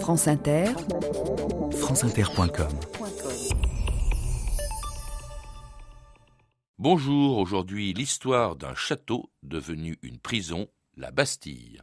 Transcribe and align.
France 0.00 0.28
Inter, 0.28 0.66
franceinter.com 1.72 2.68
Bonjour, 6.78 7.38
aujourd'hui 7.38 7.92
l'histoire 7.92 8.54
d'un 8.54 8.74
château 8.74 9.30
devenu 9.42 9.98
une 10.02 10.18
prison, 10.18 10.68
la 10.96 11.10
Bastille. 11.10 11.80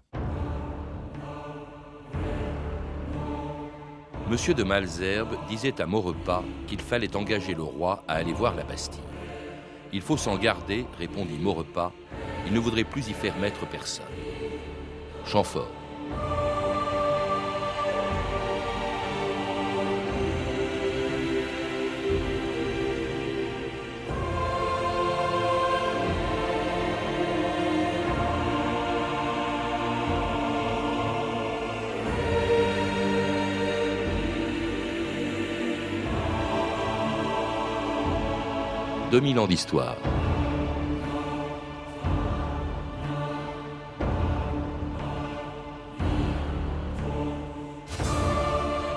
Monsieur 4.30 4.54
de 4.54 4.64
Malzerbe 4.64 5.36
disait 5.50 5.82
à 5.82 5.86
Maurepas 5.86 6.44
qu'il 6.68 6.80
fallait 6.80 7.16
engager 7.16 7.54
le 7.54 7.64
roi 7.64 8.04
à 8.08 8.14
aller 8.14 8.34
voir 8.34 8.56
la 8.56 8.64
Bastille. 8.64 9.02
Il 9.92 10.02
faut 10.02 10.18
s'en 10.18 10.38
garder, 10.38 10.86
répondit 10.98 11.38
Maurepas, 11.38 11.92
il 12.46 12.54
ne 12.54 12.60
voudrait 12.60 12.84
plus 12.84 13.10
y 13.10 13.14
faire 13.14 13.38
mettre 13.38 13.68
personne. 13.68 14.06
Chamfort. 15.26 15.72
2000 39.14 39.38
ans 39.38 39.46
d'histoire. 39.46 39.96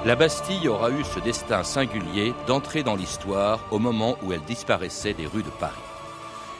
La 0.06 0.16
Bastille 0.16 0.68
aura 0.68 0.88
eu 0.90 1.04
ce 1.04 1.20
destin 1.20 1.62
singulier 1.64 2.32
d'entrer 2.46 2.82
dans 2.82 2.96
l'histoire 2.96 3.60
au 3.70 3.78
moment 3.78 4.16
où 4.22 4.32
elle 4.32 4.40
disparaissait 4.44 5.12
des 5.12 5.26
rues 5.26 5.42
de 5.42 5.50
Paris. 5.50 5.74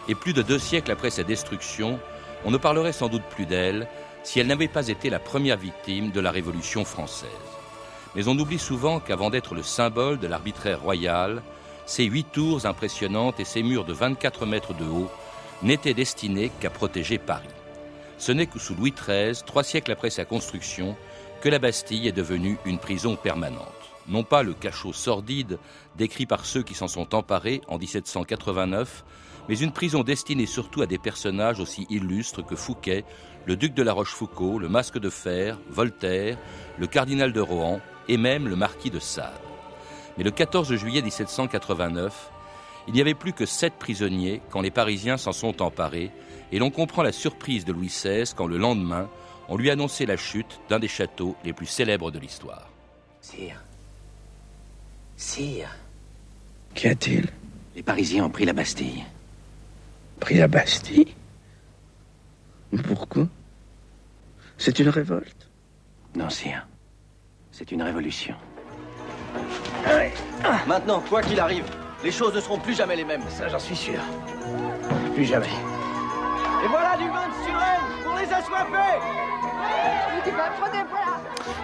Et 0.06 0.14
plus 0.14 0.34
de 0.34 0.42
deux 0.42 0.58
siècles 0.58 0.91
après 0.91 1.08
sa 1.08 1.23
destruction, 1.23 1.98
on 2.45 2.50
ne 2.50 2.58
parlerait 2.58 2.92
sans 2.92 3.08
doute 3.08 3.25
plus 3.25 3.47
d'elle 3.47 3.89
si 4.23 4.39
elle 4.39 4.48
n'avait 4.48 4.69
pas 4.69 4.89
été 4.89 5.08
la 5.08 5.19
première 5.19 5.56
victime 5.56 6.11
de 6.11 6.20
la 6.20 6.30
Révolution 6.30 6.84
française. 6.84 7.30
Mais 8.14 8.28
on 8.28 8.39
oublie 8.39 8.58
souvent 8.58 9.00
qu'avant 9.00 9.30
d'être 9.30 9.55
le 9.55 9.62
symbole 9.62 10.19
de 10.19 10.27
l'arbitraire 10.27 10.83
royal, 10.83 11.41
ces 11.87 12.05
huit 12.05 12.27
tours 12.33 12.67
impressionnantes 12.67 13.41
et 13.41 13.45
ces 13.45 13.62
murs 13.62 13.84
de 13.84 13.92
24 13.92 14.45
mètres 14.45 14.75
de 14.75 14.84
haut 14.84 15.11
n'étaient 15.62 15.95
destinés 15.95 16.51
qu'à 16.61 16.69
protéger 16.69 17.19
Paris. 17.19 17.47
Ce 18.19 18.33
n'est 18.33 18.47
que 18.47 18.59
sous 18.59 18.75
Louis 18.75 18.92
XIII, 18.92 19.42
trois 19.47 19.62
siècles 19.62 19.92
après 19.92 20.11
sa 20.11 20.25
construction, 20.25 20.97
que 21.41 21.48
la 21.48 21.59
Bastille 21.59 22.09
est 22.09 22.12
devenue 22.12 22.59
une 22.64 22.79
prison 22.79 23.14
permanente. 23.17 23.62
Non 24.09 24.25
pas 24.25 24.42
le 24.42 24.53
cachot 24.53 24.92
sordide 24.92 25.59
décrit 25.97 26.27
par 26.27 26.45
ceux 26.45 26.62
qui 26.62 26.75
s'en 26.75 26.89
sont 26.89 27.14
emparés 27.14 27.61
en 27.69 27.79
1789, 27.79 29.05
mais 29.48 29.59
une 29.59 29.73
prison 29.73 30.03
destinée 30.03 30.47
surtout 30.47 30.83
à 30.83 30.87
des 30.87 30.98
personnages 30.98 31.61
aussi 31.61 31.87
illustres 31.89 32.45
que 32.45 32.57
Fouquet, 32.57 33.05
le 33.47 33.57
duc 33.57 33.75
de 33.75 33.83
la 33.83 33.92
Rochefoucauld, 33.92 34.61
le 34.61 34.69
masque 34.69 34.98
de 34.98 35.11
fer, 35.11 35.59
Voltaire, 35.70 36.37
le 36.79 36.87
cardinal 36.87 37.33
de 37.33 37.41
Rohan 37.41 37.81
et 38.09 38.17
même 38.17 38.48
le 38.48 38.57
marquis 38.57 38.91
de 38.91 38.98
Sade. 38.98 39.45
Mais 40.17 40.25
le 40.25 40.31
14 40.31 40.75
juillet 40.75 41.03
1789, 41.03 42.31
il 42.89 42.95
n'y 42.95 43.00
avait 43.00 43.14
plus 43.14 43.33
que 43.33 43.47
sept 43.47 43.75
prisonniers 43.75 44.41
quand 44.50 44.61
les 44.61 44.70
Parisiens 44.70 45.17
s'en 45.17 45.33
sont 45.33 45.62
emparés, 45.62 46.11
et 46.53 46.58
l'on 46.58 46.70
comprend 46.70 47.03
la 47.03 47.12
surprise 47.12 47.64
de 47.64 47.73
Louis 47.73 47.89
XVI 47.89 48.25
quand 48.34 48.47
le 48.47 48.58
lendemain, 48.58 49.08
on 49.48 49.56
lui 49.56 49.70
annonçait 49.70 50.06
la 50.06 50.17
chute 50.17 50.61
d'un 50.69 50.78
des 50.78 50.89
châteaux 50.89 51.36
les 51.45 51.53
plus 51.53 51.67
célèbres 51.67 52.11
de 52.11 52.19
l'histoire. 52.19 52.69
Sire. 53.20 53.62
Sire. 55.17 55.70
Qu'y 56.75 56.89
a-t-il? 56.89 57.27
Les 57.75 57.83
Parisiens 57.83 58.25
ont 58.25 58.30
pris 58.30 58.45
la 58.45 58.53
Bastille. 58.53 59.05
Pris 60.20 60.36
la 60.36 60.48
Bastille? 60.48 61.14
Pourquoi? 62.85 63.27
C'est 64.58 64.79
une 64.79 64.89
révolte? 64.89 65.48
Non, 66.14 66.30
sire. 66.30 66.67
C'est 67.52 67.73
une 67.73 67.83
révolution. 67.83 68.35
Maintenant, 70.67 71.01
quoi 71.08 71.23
qu'il 71.23 71.39
arrive, 71.41 71.64
les 72.02 72.11
choses 72.11 72.35
ne 72.35 72.41
seront 72.41 72.58
plus 72.58 72.74
jamais 72.74 72.97
les 72.97 73.05
mêmes. 73.05 73.23
Ça, 73.29 73.48
j'en 73.48 73.58
suis 73.58 73.77
sûr. 73.77 74.01
Plus 75.14 75.24
jamais. 75.24 75.47
Et 76.64 76.69
voilà 76.69 76.97
du 76.97 77.08
vin 77.08 77.29
de 77.29 77.35
Suresnes 77.45 78.05
pour 78.05 78.14
les 78.14 78.33
assoiffés 78.33 79.01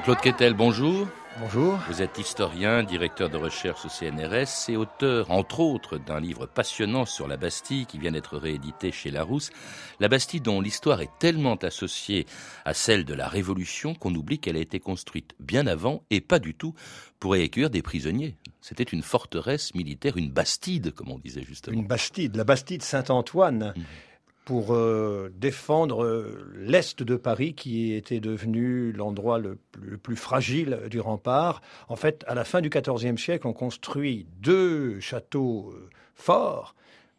Claude 0.04 0.20
Quetel, 0.20 0.54
bonjour. 0.54 1.06
Bonjour. 1.40 1.78
Vous 1.88 2.02
êtes 2.02 2.18
historien, 2.18 2.82
directeur 2.82 3.30
de 3.30 3.38
recherche 3.38 3.86
au 3.86 3.88
CNRS 3.88 4.68
et 4.68 4.76
auteur, 4.76 5.30
entre 5.30 5.60
autres, 5.60 5.96
d'un 5.96 6.20
livre 6.20 6.46
passionnant 6.46 7.06
sur 7.06 7.26
la 7.26 7.38
Bastille 7.38 7.86
qui 7.86 7.98
vient 7.98 8.12
d'être 8.12 8.36
réédité 8.36 8.92
chez 8.92 9.10
Larousse. 9.10 9.50
La 9.98 10.08
Bastille 10.08 10.42
dont 10.42 10.60
l'histoire 10.60 11.00
est 11.00 11.10
tellement 11.18 11.56
associée 11.56 12.26
à 12.66 12.74
celle 12.74 13.04
de 13.06 13.14
la 13.14 13.28
Révolution 13.28 13.94
qu'on 13.94 14.14
oublie 14.14 14.40
qu'elle 14.40 14.56
a 14.56 14.60
été 14.60 14.78
construite 14.78 15.34
bien 15.40 15.66
avant 15.66 16.02
et 16.10 16.20
pas 16.20 16.38
du 16.38 16.54
tout 16.54 16.74
pour 17.18 17.34
y 17.34 17.42
accueillir 17.42 17.70
des 17.70 17.82
prisonniers. 17.82 18.36
C'était 18.60 18.82
une 18.82 19.02
forteresse 19.02 19.74
militaire, 19.74 20.18
une 20.18 20.30
bastide, 20.30 20.92
comme 20.92 21.10
on 21.10 21.18
disait 21.18 21.44
justement. 21.44 21.78
Une 21.78 21.86
bastide, 21.86 22.36
la 22.36 22.44
bastide 22.44 22.82
Saint-Antoine. 22.82 23.72
Mmh 23.74 23.82
pour 24.44 24.74
euh, 24.74 25.32
défendre 25.36 26.04
euh, 26.04 26.52
l'est 26.56 27.02
de 27.02 27.16
Paris 27.16 27.54
qui 27.54 27.92
était 27.92 28.20
devenu 28.20 28.92
l'endroit 28.92 29.38
le, 29.38 29.58
plus 30.02 30.16
fragile 30.16 30.80
du 30.90 31.00
rempart. 31.00 31.62
En 31.88 31.96
fait, 31.96 32.24
à 32.26 32.34
la 32.34 32.44
fin 32.44 32.60
du 32.60 32.68
XIVe 32.68 33.16
siècle, 33.16 33.46
on 33.46 33.52
construit 33.52 34.26
deux 34.40 34.98
châteaux 35.00 35.72
euh, 35.74 35.88
forts, 36.14 36.74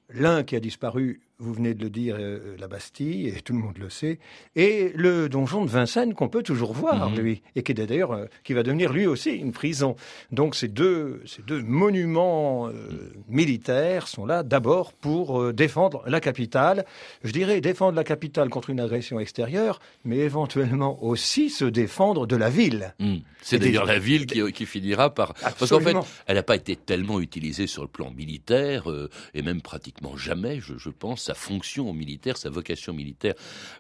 l'un 0.09 0.43
qui 0.43 0.55
a 0.55 0.59
disparu 0.59 1.21
vous 1.43 1.53
venez 1.53 1.73
de 1.73 1.83
le 1.83 1.89
dire, 1.89 2.15
euh, 2.17 2.55
la 2.57 2.67
Bastille, 2.67 3.27
et 3.27 3.41
tout 3.41 3.53
le 3.53 3.59
monde 3.59 3.77
le 3.77 3.89
sait, 3.89 4.19
et 4.55 4.91
le 4.95 5.27
donjon 5.27 5.65
de 5.65 5.69
Vincennes 5.69 6.13
qu'on 6.13 6.29
peut 6.29 6.41
toujours 6.41 6.73
voir, 6.73 7.09
mhm. 7.09 7.19
lui, 7.19 7.41
et 7.55 7.63
qui 7.63 7.73
est 7.73 7.75
d'ailleurs, 7.75 8.13
euh, 8.13 8.25
qui 8.43 8.53
va 8.53 8.63
devenir 8.63 8.93
lui 8.93 9.05
aussi 9.05 9.31
une 9.31 9.51
prison. 9.51 9.95
Donc 10.31 10.55
ces 10.55 10.69
deux, 10.69 11.21
ces 11.25 11.41
deux 11.41 11.61
monuments 11.61 12.69
euh, 12.69 13.11
militaires 13.27 14.07
sont 14.07 14.25
là 14.25 14.43
d'abord 14.43 14.93
pour 14.93 15.53
défendre 15.53 16.03
la 16.07 16.21
capitale. 16.21 16.85
Je 17.23 17.31
dirais 17.31 17.59
défendre 17.59 17.95
la 17.95 18.03
capitale 18.03 18.49
contre 18.49 18.69
une 18.69 18.79
agression 18.79 19.19
extérieure, 19.19 19.79
mais 20.05 20.17
éventuellement 20.17 21.03
aussi 21.03 21.49
se 21.49 21.65
défendre 21.65 22.25
de 22.25 22.37
la 22.37 22.49
ville. 22.49 22.95
Hmm. 22.99 23.17
C'est 23.41 23.59
d'ailleurs 23.59 23.85
la 23.85 23.99
ville 23.99 24.25
qui, 24.25 24.65
finira 24.65 25.13
par... 25.13 25.33
Parce 25.33 25.69
qu'en 25.69 25.81
fait, 25.81 25.95
elle 26.27 26.35
n'a 26.35 26.43
pas 26.43 26.55
été 26.55 26.77
tellement 26.77 27.19
utilisée 27.19 27.67
sur 27.67 27.81
le 27.81 27.89
plan 27.89 28.09
militaire, 28.11 28.85
et 29.33 29.41
même 29.41 29.61
pratiquement 29.61 30.15
jamais, 30.15 30.61
je, 30.61 30.77
je 30.77 30.89
pense, 30.89 31.29
sa 31.33 31.39
fonction 31.39 31.93
militaire, 31.93 32.37
sa 32.37 32.49
vocation 32.49 32.93
militaire, 32.93 33.33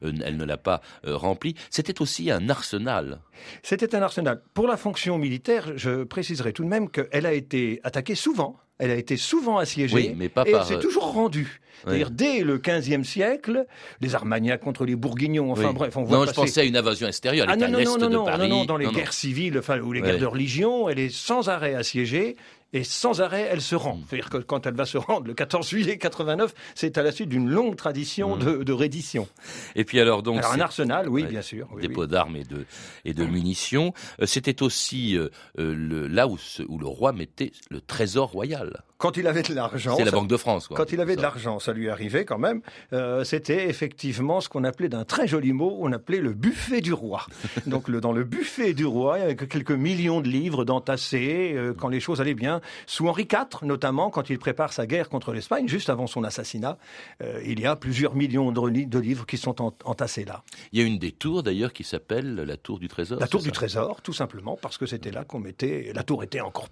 euh, 0.03 0.11
elle 0.25 0.37
ne 0.37 0.45
l'a 0.45 0.57
pas 0.57 0.81
euh, 1.05 1.15
remplie. 1.15 1.55
C'était 1.69 2.01
aussi 2.01 2.31
un 2.31 2.49
arsenal. 2.49 3.21
C'était 3.61 3.95
un 3.95 4.01
arsenal. 4.01 4.41
Pour 4.53 4.67
la 4.67 4.77
fonction 4.77 5.17
militaire, 5.17 5.71
je 5.75 6.03
préciserai 6.03 6.53
tout 6.53 6.63
de 6.63 6.69
même 6.69 6.89
qu'elle 6.89 7.25
a 7.25 7.33
été 7.33 7.79
attaquée 7.83 8.15
souvent. 8.15 8.57
Elle 8.79 8.91
a 8.91 8.95
été 8.95 9.17
souvent 9.17 9.59
assiégée 9.59 9.95
oui, 9.95 10.15
mais 10.17 10.29
pas 10.29 10.43
et 10.47 10.51
par... 10.51 10.65
s'est 10.65 10.79
toujours 10.79 11.13
rendue. 11.13 11.61
C'est-à-dire 11.83 12.11
dès 12.11 12.41
le 12.41 12.57
XVe 12.57 13.03
siècle, 13.03 13.65
les 14.01 14.15
Armagnacs 14.15 14.61
contre 14.61 14.85
les 14.85 14.95
Bourguignons, 14.95 15.51
enfin 15.51 15.73
bref, 15.73 15.95
on 15.97 16.03
voit 16.03 16.17
Non, 16.17 16.25
je 16.25 16.31
pensais 16.31 16.61
à 16.61 16.63
une 16.63 16.77
invasion 16.77 17.07
extérieure, 17.07 17.47
ah, 17.49 17.55
non, 17.55 17.67
non, 17.69 17.83
non, 17.83 17.97
de 17.97 18.07
non, 18.07 18.25
Paris. 18.25 18.49
Non, 18.49 18.59
non, 18.59 18.65
dans 18.65 18.77
les 18.77 18.87
guerres 18.87 19.13
civiles, 19.13 19.57
enfin, 19.59 19.79
ou 19.79 19.91
les 19.91 20.01
guerres 20.01 20.19
de 20.19 20.25
religion, 20.25 20.89
elle 20.89 20.99
est 20.99 21.13
sans 21.13 21.49
arrêt 21.49 21.75
assiégée 21.75 22.35
et 22.73 22.83
sans 22.83 23.21
arrêt, 23.21 23.47
elle 23.49 23.61
se 23.61 23.75
rend. 23.75 23.99
C'est-à-dire 24.07 24.29
que 24.31 24.37
quand 24.37 24.65
elle 24.65 24.73
va 24.73 24.85
se 24.85 24.97
rendre 24.97 25.27
le 25.27 25.35
14 25.35 25.69
juillet 25.69 25.97
89, 25.97 26.53
c'est 26.73 26.97
à 26.97 27.03
la 27.03 27.11
suite 27.11 27.29
d'une 27.29 27.47
longue 27.47 27.75
tradition 27.75 28.35
de, 28.35 28.63
de, 28.63 28.73
reddition. 28.73 29.27
Et 29.75 29.85
puis 29.85 29.99
alors 29.99 30.23
donc 30.23 30.39
alors 30.39 30.53
un 30.53 30.59
arsenal, 30.59 31.07
oui, 31.07 31.23
bien 31.25 31.43
sûr, 31.43 31.67
oui, 31.73 31.83
dépôt 31.83 32.07
d'armes 32.07 32.35
et 32.35 32.43
de 32.43 32.65
et 33.05 33.13
de 33.13 33.25
munitions. 33.25 33.93
Euh, 34.19 34.25
c'était 34.25 34.63
aussi 34.63 35.15
euh, 35.15 35.29
euh, 35.59 35.75
le, 35.75 36.07
là 36.07 36.27
où, 36.27 36.37
où 36.67 36.77
le 36.79 36.87
roi 36.87 37.13
mettait 37.13 37.51
le 37.69 37.79
trésor 37.79 38.31
royal. 38.31 38.83
Quand 38.97 39.17
il 39.17 39.27
avait 39.27 39.41
de 39.41 39.53
l'argent, 39.53 39.95
c'est 39.97 40.05
la 40.05 40.11
Banque 40.11 40.27
de 40.27 40.37
France. 40.37 40.67
Quoi, 40.67 40.77
quand 40.77 40.91
il 40.91 41.01
avait 41.01 41.15
de 41.15 41.21
l'argent, 41.21 41.59
ça 41.59 41.73
lui 41.73 41.89
arrivait 41.89 42.25
quand 42.25 42.37
même. 42.37 42.61
Euh, 42.93 43.23
c'était 43.23 43.67
effectivement 43.69 44.39
ce 44.41 44.49
qu'on 44.49 44.63
appelait 44.63 44.89
d'un 44.89 45.03
très 45.03 45.27
joli 45.27 45.53
mot, 45.53 45.77
on 45.81 45.91
appelait 45.91 46.19
le 46.19 46.33
buffet 46.33 46.81
du 46.81 46.93
roi. 46.93 47.25
Donc 47.67 47.87
le, 47.87 47.99
dans 48.01 48.11
le 48.11 48.23
buffet 48.23 48.73
du 48.73 48.85
roi, 48.85 49.17
il 49.17 49.21
y 49.21 49.23
avait 49.25 49.35
quelques 49.35 49.71
millions 49.71 50.21
de 50.21 50.29
livres 50.29 50.63
d'entassés 50.63 51.53
euh, 51.55 51.73
quand 51.73 51.89
les 51.89 51.99
choses 51.99 52.21
allaient 52.21 52.33
bien. 52.33 52.61
Sous 52.85 53.07
Henri 53.07 53.23
IV, 53.23 53.63
notamment, 53.63 54.09
quand 54.09 54.29
il 54.29 54.39
prépare 54.39 54.73
sa 54.73 54.85
guerre 54.85 55.09
contre 55.09 55.33
l'Espagne, 55.33 55.67
juste 55.67 55.89
avant 55.89 56.07
son 56.07 56.23
assassinat, 56.23 56.77
euh, 57.21 57.41
il 57.45 57.59
y 57.59 57.65
a 57.65 57.75
plusieurs 57.75 58.15
millions 58.15 58.51
de, 58.51 58.85
de 58.85 58.99
livres 58.99 59.25
qui 59.25 59.37
sont 59.37 59.55
entassés 59.85 60.25
là. 60.25 60.43
Il 60.71 60.79
y 60.79 60.83
a 60.83 60.85
une 60.85 60.99
des 60.99 61.11
tours 61.11 61.43
d'ailleurs 61.43 61.73
qui 61.73 61.83
s'appelle 61.83 62.35
la 62.35 62.57
tour 62.57 62.79
du 62.79 62.87
trésor. 62.87 63.19
La 63.19 63.27
tour 63.27 63.41
du 63.41 63.51
trésor, 63.51 64.01
tout 64.01 64.13
simplement, 64.13 64.57
parce 64.61 64.77
que 64.77 64.85
c'était 64.85 65.11
là 65.11 65.23
qu'on 65.23 65.39
mettait. 65.39 65.91
La 65.93 66.03
tour 66.03 66.23
était 66.23 66.41
encore 66.41 66.69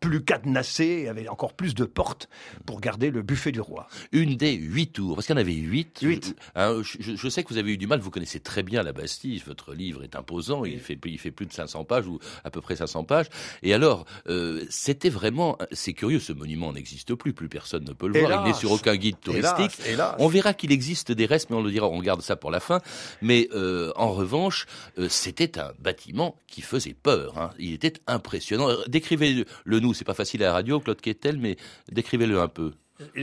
plus 0.00 0.24
cadenassée, 0.24 1.08
avait 1.08 1.28
encore 1.28 1.52
plus 1.52 1.74
de 1.74 1.84
portes 1.84 2.28
pour 2.66 2.80
garder 2.80 3.10
le 3.10 3.22
buffet 3.22 3.52
du 3.52 3.60
roi. 3.60 3.86
Une 4.12 4.36
des 4.36 4.54
huit 4.54 4.92
tours, 4.92 5.14
parce 5.14 5.26
qu'il 5.26 5.34
y 5.36 5.38
en 5.38 5.40
avait 5.40 5.52
huit. 5.52 5.98
Huit. 6.02 6.34
Hein, 6.54 6.80
je, 6.82 7.14
je 7.16 7.28
sais 7.28 7.44
que 7.44 7.50
vous 7.50 7.58
avez 7.58 7.72
eu 7.72 7.76
du 7.76 7.86
mal, 7.86 8.00
vous 8.00 8.10
connaissez 8.10 8.40
très 8.40 8.62
bien 8.62 8.82
la 8.82 8.92
Bastille, 8.92 9.42
votre 9.46 9.74
livre 9.74 10.02
est 10.02 10.16
imposant, 10.16 10.64
il 10.64 10.80
fait, 10.80 10.98
il 11.04 11.18
fait 11.18 11.30
plus 11.30 11.46
de 11.46 11.52
500 11.52 11.84
pages, 11.84 12.06
ou 12.06 12.18
à 12.44 12.50
peu 12.50 12.60
près 12.60 12.76
500 12.76 13.04
pages. 13.04 13.26
Et 13.62 13.74
alors, 13.74 14.06
euh, 14.28 14.64
c'était 14.70 15.10
vraiment, 15.10 15.58
c'est 15.72 15.92
curieux, 15.92 16.18
ce 16.20 16.32
monument 16.32 16.72
n'existe 16.72 17.14
plus, 17.14 17.32
plus 17.34 17.48
personne 17.48 17.84
ne 17.84 17.92
peut 17.92 18.08
le 18.08 18.20
voir, 18.20 18.46
il 18.46 18.50
n'est 18.50 18.56
sur 18.58 18.72
aucun 18.72 18.96
guide 18.96 19.20
touristique. 19.20 19.78
Hélas, 19.80 19.88
hélas. 19.88 20.14
On 20.18 20.28
verra 20.28 20.54
qu'il 20.54 20.72
existe 20.72 21.12
des 21.12 21.26
restes, 21.26 21.50
mais 21.50 21.56
on 21.56 21.62
le 21.62 21.70
dira, 21.70 21.88
on 21.88 22.00
garde 22.00 22.22
ça 22.22 22.36
pour 22.36 22.50
la 22.50 22.60
fin. 22.60 22.80
Mais 23.20 23.48
euh, 23.54 23.92
en 23.96 24.12
revanche, 24.12 24.66
euh, 24.98 25.08
c'était 25.10 25.58
un 25.58 25.72
bâtiment 25.78 26.36
qui 26.46 26.62
faisait 26.62 26.94
peur. 26.94 27.36
hein. 27.38 27.50
Il 27.58 27.72
était 27.74 27.92
impressionnant. 28.06 28.70
Euh, 28.70 28.76
Décrivez-le 28.88 29.80
nous, 29.80 29.89
c'est 29.94 30.04
pas 30.04 30.14
facile 30.14 30.42
à 30.42 30.46
la 30.46 30.52
radio, 30.52 30.80
Claude 30.80 31.00
Quetel, 31.00 31.38
mais 31.38 31.56
décrivez-le 31.90 32.40
un 32.40 32.48
peu. 32.48 32.72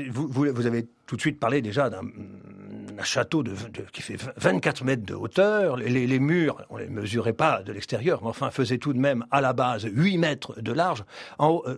Vous, 0.09 0.65
avez 0.65 0.87
tout 1.05 1.15
de 1.15 1.21
suite 1.21 1.39
parlé 1.39 1.61
déjà 1.61 1.89
d'un 1.89 2.01
un 2.97 3.03
château 3.03 3.43
qui 3.93 4.01
fait 4.01 4.17
24 4.37 4.83
mètres 4.83 5.05
de 5.05 5.13
hauteur. 5.13 5.77
Les, 5.77 6.19
murs, 6.19 6.61
on 6.69 6.77
les 6.77 6.87
mesurait 6.87 7.33
pas 7.33 7.61
de 7.63 7.71
l'extérieur, 7.71 8.21
mais 8.23 8.29
enfin 8.29 8.49
faisaient 8.49 8.77
tout 8.77 8.93
de 8.93 8.99
même 8.99 9.25
à 9.31 9.41
la 9.41 9.53
base 9.53 9.87
8 9.89 10.17
mètres 10.17 10.61
de 10.61 10.71
large. 10.71 11.03
Euh, 11.39 11.77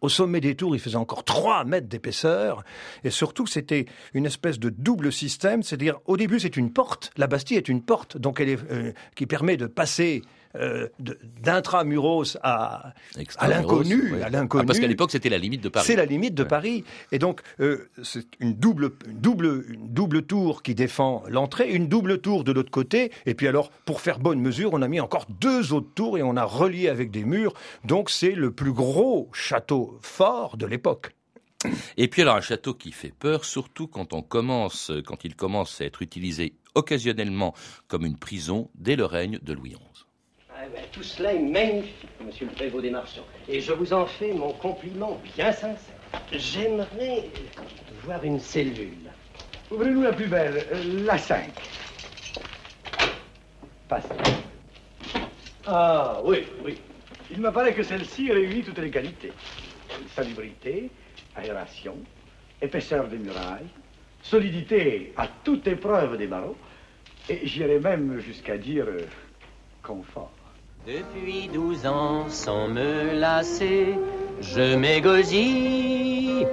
au 0.00 0.08
sommet 0.08 0.40
des 0.40 0.54
tours, 0.54 0.74
il 0.74 0.78
faisait 0.78 0.96
encore 0.96 1.24
3 1.24 1.64
mètres 1.64 1.88
d'épaisseur. 1.88 2.64
Et 3.04 3.10
surtout, 3.10 3.46
c'était 3.46 3.84
une 4.14 4.24
espèce 4.24 4.58
de 4.58 4.70
double 4.70 5.12
système. 5.12 5.62
C'est-à-dire, 5.62 5.98
au 6.06 6.16
début, 6.16 6.40
c'est 6.40 6.56
une 6.56 6.72
porte. 6.72 7.12
La 7.18 7.26
Bastille 7.26 7.58
est 7.58 7.68
une 7.68 7.82
porte, 7.82 8.16
donc 8.16 8.40
elle 8.40 8.58
euh, 8.70 8.92
qui 9.14 9.26
permet 9.26 9.58
de 9.58 9.66
passer 9.66 10.22
euh, 10.56 10.88
d'intramuros 11.40 12.36
à, 12.42 12.92
l'inconnu. 13.46 14.14
Ah, 14.22 14.64
parce 14.66 14.80
qu'à 14.80 14.86
l'époque, 14.86 15.10
c'était 15.12 15.28
la 15.28 15.38
limite 15.38 15.62
de 15.62 15.68
Paris. 15.68 15.86
C'est 15.86 15.96
la 15.96 16.06
limite 16.06 16.34
de 16.34 16.42
Ouais. 16.42 16.48
Paris. 16.48 16.84
Et 17.12 17.18
donc, 17.18 17.40
euh, 17.60 17.88
c'est 18.02 18.26
une 18.40 18.54
double, 18.54 18.92
une, 19.06 19.20
double, 19.20 19.64
une 19.68 19.92
double 19.92 20.22
tour 20.22 20.62
qui 20.62 20.74
défend 20.74 21.22
l'entrée, 21.28 21.70
une 21.70 21.86
double 21.86 22.20
tour 22.20 22.42
de 22.44 22.52
l'autre 22.52 22.70
côté. 22.70 23.12
Et 23.26 23.34
puis 23.34 23.46
alors, 23.46 23.70
pour 23.84 24.00
faire 24.00 24.18
bonne 24.18 24.40
mesure, 24.40 24.70
on 24.72 24.82
a 24.82 24.88
mis 24.88 25.00
encore 25.00 25.26
deux 25.28 25.72
autres 25.72 25.92
tours 25.94 26.18
et 26.18 26.22
on 26.22 26.36
a 26.36 26.44
relié 26.44 26.88
avec 26.88 27.10
des 27.10 27.24
murs. 27.24 27.54
Donc, 27.84 28.10
c'est 28.10 28.32
le 28.32 28.50
plus 28.50 28.72
gros 28.72 29.28
château 29.32 29.98
fort 30.02 30.56
de 30.56 30.66
l'époque. 30.66 31.14
Et 31.96 32.08
puis 32.08 32.22
alors 32.22 32.36
un 32.36 32.40
château 32.40 32.72
qui 32.74 32.90
fait 32.90 33.12
peur, 33.16 33.44
surtout 33.44 33.86
quand 33.86 34.14
on 34.14 34.22
commence, 34.22 34.90
quand 35.04 35.24
il 35.24 35.36
commence 35.36 35.80
à 35.80 35.84
être 35.84 36.00
utilisé 36.00 36.54
occasionnellement 36.74 37.54
comme 37.86 38.06
une 38.06 38.16
prison 38.16 38.70
dès 38.74 38.96
le 38.96 39.04
règne 39.04 39.38
de 39.42 39.52
Louis 39.52 39.72
XI. 39.72 40.04
Ah 40.62 40.66
ben, 40.74 40.82
tout 40.92 41.02
cela 41.02 41.32
est 41.32 41.38
magnifique, 41.38 42.10
monsieur 42.22 42.44
le 42.44 42.52
prévôt 42.52 42.82
des 42.82 42.90
marchands. 42.90 43.24
Et 43.48 43.62
je 43.62 43.72
vous 43.72 43.94
en 43.94 44.04
fais 44.04 44.34
mon 44.34 44.52
compliment 44.52 45.18
bien 45.34 45.52
sincère. 45.52 45.94
J'aimerais 46.32 47.30
voir 48.04 48.22
une 48.24 48.38
cellule. 48.38 49.10
Ouvrez-nous 49.70 50.02
la 50.02 50.12
plus 50.12 50.26
belle, 50.26 50.62
euh, 50.70 51.04
la 51.06 51.16
5. 51.16 51.48
Passez. 53.88 54.08
Ah 55.66 56.20
oui, 56.24 56.44
oui. 56.62 56.76
Il 57.30 57.40
m'apparaît 57.40 57.72
que 57.72 57.82
celle-ci 57.82 58.30
réunit 58.30 58.62
toutes 58.62 58.80
les 58.80 58.90
qualités. 58.90 59.32
Salubrité, 60.14 60.90
aération, 61.36 61.96
épaisseur 62.60 63.08
des 63.08 63.16
murailles, 63.16 63.68
solidité 64.22 65.14
à 65.16 65.26
toute 65.42 65.66
épreuve 65.66 66.18
des 66.18 66.26
barreaux, 66.26 66.58
et 67.30 67.46
j'irais 67.46 67.80
même 67.80 68.20
jusqu'à 68.20 68.58
dire 68.58 68.84
euh, 68.88 69.06
confort. 69.82 70.32
Depuis 70.86 71.48
douze 71.48 71.84
ans, 71.84 72.24
sans 72.30 72.68
me 72.68 73.12
lasser, 73.18 73.98
je 74.40 74.74
m'égosille 74.76 76.46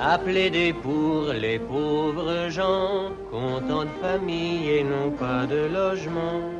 à 0.00 0.16
plaider 0.16 0.72
pour 0.72 1.34
les 1.34 1.58
pauvres 1.58 2.48
gens, 2.48 3.10
contents 3.30 3.84
de 3.84 3.96
famille 4.00 4.70
et 4.70 4.84
non 4.84 5.10
pas 5.10 5.44
de 5.44 5.66
logement. 5.66 6.50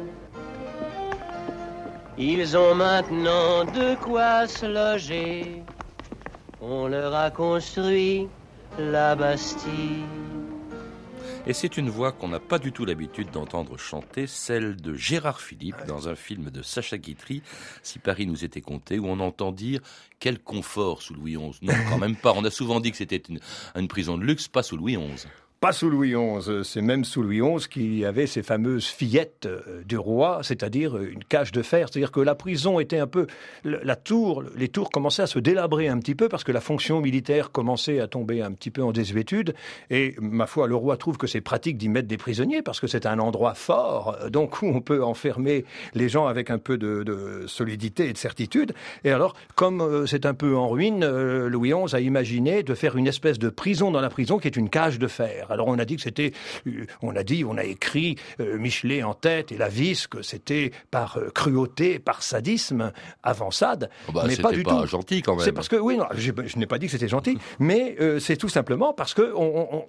Ils 2.18 2.58
ont 2.58 2.74
maintenant 2.74 3.64
de 3.64 3.94
quoi 3.96 4.46
se 4.46 4.66
loger. 4.66 5.62
On 6.60 6.88
leur 6.88 7.14
a 7.14 7.30
construit 7.30 8.28
la 8.78 9.14
Bastille. 9.14 10.04
Et 11.44 11.54
c'est 11.54 11.76
une 11.76 11.90
voix 11.90 12.12
qu'on 12.12 12.28
n'a 12.28 12.38
pas 12.38 12.60
du 12.60 12.70
tout 12.70 12.84
l'habitude 12.84 13.32
d'entendre 13.32 13.76
chanter, 13.76 14.28
celle 14.28 14.76
de 14.76 14.94
Gérard 14.94 15.40
Philippe 15.40 15.86
dans 15.88 16.08
un 16.08 16.14
film 16.14 16.50
de 16.50 16.62
Sacha 16.62 16.98
Guitry, 16.98 17.42
Si 17.82 17.98
Paris 17.98 18.26
nous 18.26 18.44
était 18.44 18.60
compté, 18.60 19.00
où 19.00 19.08
on 19.08 19.18
entend 19.18 19.50
dire 19.50 19.80
quel 20.20 20.38
confort 20.38 21.02
sous 21.02 21.14
Louis 21.14 21.36
XI. 21.36 21.58
Non, 21.62 21.74
quand 21.88 21.98
même 21.98 22.14
pas. 22.14 22.32
On 22.36 22.44
a 22.44 22.50
souvent 22.50 22.78
dit 22.78 22.92
que 22.92 22.96
c'était 22.96 23.16
une, 23.16 23.40
une 23.74 23.88
prison 23.88 24.18
de 24.18 24.22
luxe, 24.22 24.46
pas 24.46 24.62
sous 24.62 24.76
Louis 24.76 24.96
XI. 24.96 25.26
Pas 25.62 25.70
sous 25.70 25.88
Louis 25.88 26.12
XI, 26.12 26.64
c'est 26.64 26.82
même 26.82 27.04
sous 27.04 27.22
Louis 27.22 27.40
XI 27.40 27.68
qu'il 27.68 27.96
y 27.96 28.04
avait 28.04 28.26
ces 28.26 28.42
fameuses 28.42 28.86
fillettes 28.88 29.46
euh, 29.46 29.84
du 29.84 29.96
roi, 29.96 30.40
c'est-à-dire 30.42 30.96
euh, 30.96 31.12
une 31.12 31.22
cage 31.22 31.52
de 31.52 31.62
fer. 31.62 31.86
C'est-à-dire 31.88 32.10
que 32.10 32.18
la 32.18 32.34
prison 32.34 32.80
était 32.80 32.98
un 32.98 33.06
peu, 33.06 33.28
la 33.62 33.94
tour, 33.94 34.42
les 34.56 34.66
tours 34.66 34.90
commençaient 34.90 35.22
à 35.22 35.28
se 35.28 35.38
délabrer 35.38 35.86
un 35.86 36.00
petit 36.00 36.16
peu 36.16 36.28
parce 36.28 36.42
que 36.42 36.50
la 36.50 36.60
fonction 36.60 37.00
militaire 37.00 37.52
commençait 37.52 38.00
à 38.00 38.08
tomber 38.08 38.42
un 38.42 38.50
petit 38.50 38.72
peu 38.72 38.82
en 38.82 38.90
désuétude. 38.90 39.54
Et 39.88 40.16
ma 40.20 40.48
foi, 40.48 40.66
le 40.66 40.74
roi 40.74 40.96
trouve 40.96 41.16
que 41.16 41.28
c'est 41.28 41.40
pratique 41.40 41.78
d'y 41.78 41.88
mettre 41.88 42.08
des 42.08 42.16
prisonniers 42.16 42.62
parce 42.62 42.80
que 42.80 42.88
c'est 42.88 43.06
un 43.06 43.20
endroit 43.20 43.54
fort, 43.54 44.16
euh, 44.20 44.30
donc 44.30 44.62
où 44.62 44.66
on 44.66 44.80
peut 44.80 45.04
enfermer 45.04 45.64
les 45.94 46.08
gens 46.08 46.26
avec 46.26 46.50
un 46.50 46.58
peu 46.58 46.76
de, 46.76 47.04
de 47.04 47.44
solidité 47.46 48.08
et 48.08 48.12
de 48.12 48.18
certitude. 48.18 48.72
Et 49.04 49.12
alors, 49.12 49.36
comme 49.54 49.80
euh, 49.80 50.06
c'est 50.06 50.26
un 50.26 50.34
peu 50.34 50.56
en 50.56 50.68
ruine, 50.68 51.04
euh, 51.04 51.48
Louis 51.48 51.70
XI 51.70 51.94
a 51.94 52.00
imaginé 52.00 52.64
de 52.64 52.74
faire 52.74 52.96
une 52.96 53.06
espèce 53.06 53.38
de 53.38 53.48
prison 53.48 53.92
dans 53.92 54.00
la 54.00 54.10
prison 54.10 54.38
qui 54.38 54.48
est 54.48 54.56
une 54.56 54.68
cage 54.68 54.98
de 54.98 55.06
fer. 55.06 55.51
Alors 55.52 55.68
on 55.68 55.78
a 55.78 55.84
dit 55.84 55.96
que 55.96 56.02
c'était, 56.02 56.32
euh, 56.66 56.86
on 57.02 57.14
a 57.16 57.22
dit, 57.22 57.44
on 57.44 57.56
a 57.56 57.64
écrit 57.64 58.16
euh, 58.40 58.58
Michelet 58.58 59.02
en 59.02 59.14
tête 59.14 59.52
et 59.52 59.56
la 59.56 59.68
vis 59.68 60.06
que 60.06 60.22
c'était 60.22 60.72
par 60.90 61.16
euh, 61.18 61.30
cruauté, 61.34 61.98
par 61.98 62.22
sadisme, 62.22 62.92
avant 63.22 63.50
Sade, 63.50 63.88
Oh 64.08 64.12
bah, 64.12 64.24
mais 64.26 64.36
pas 64.36 64.52
du 64.52 64.62
tout. 64.64 64.86
gentil 64.86 65.22
quand 65.22 65.36
même. 65.36 65.44
C'est 65.44 65.52
parce 65.52 65.68
que 65.68 65.76
oui, 65.76 65.96
non, 65.96 66.06
je 66.14 66.58
n'ai 66.58 66.66
pas 66.66 66.78
dit 66.78 66.86
que 66.86 66.92
c'était 66.92 67.08
gentil, 67.08 67.38
mais 67.58 67.96
euh, 68.00 68.18
c'est 68.18 68.36
tout 68.36 68.48
simplement 68.48 68.92
parce 68.92 69.14
que 69.14 69.32
on, 69.34 69.74
on- 69.76 69.84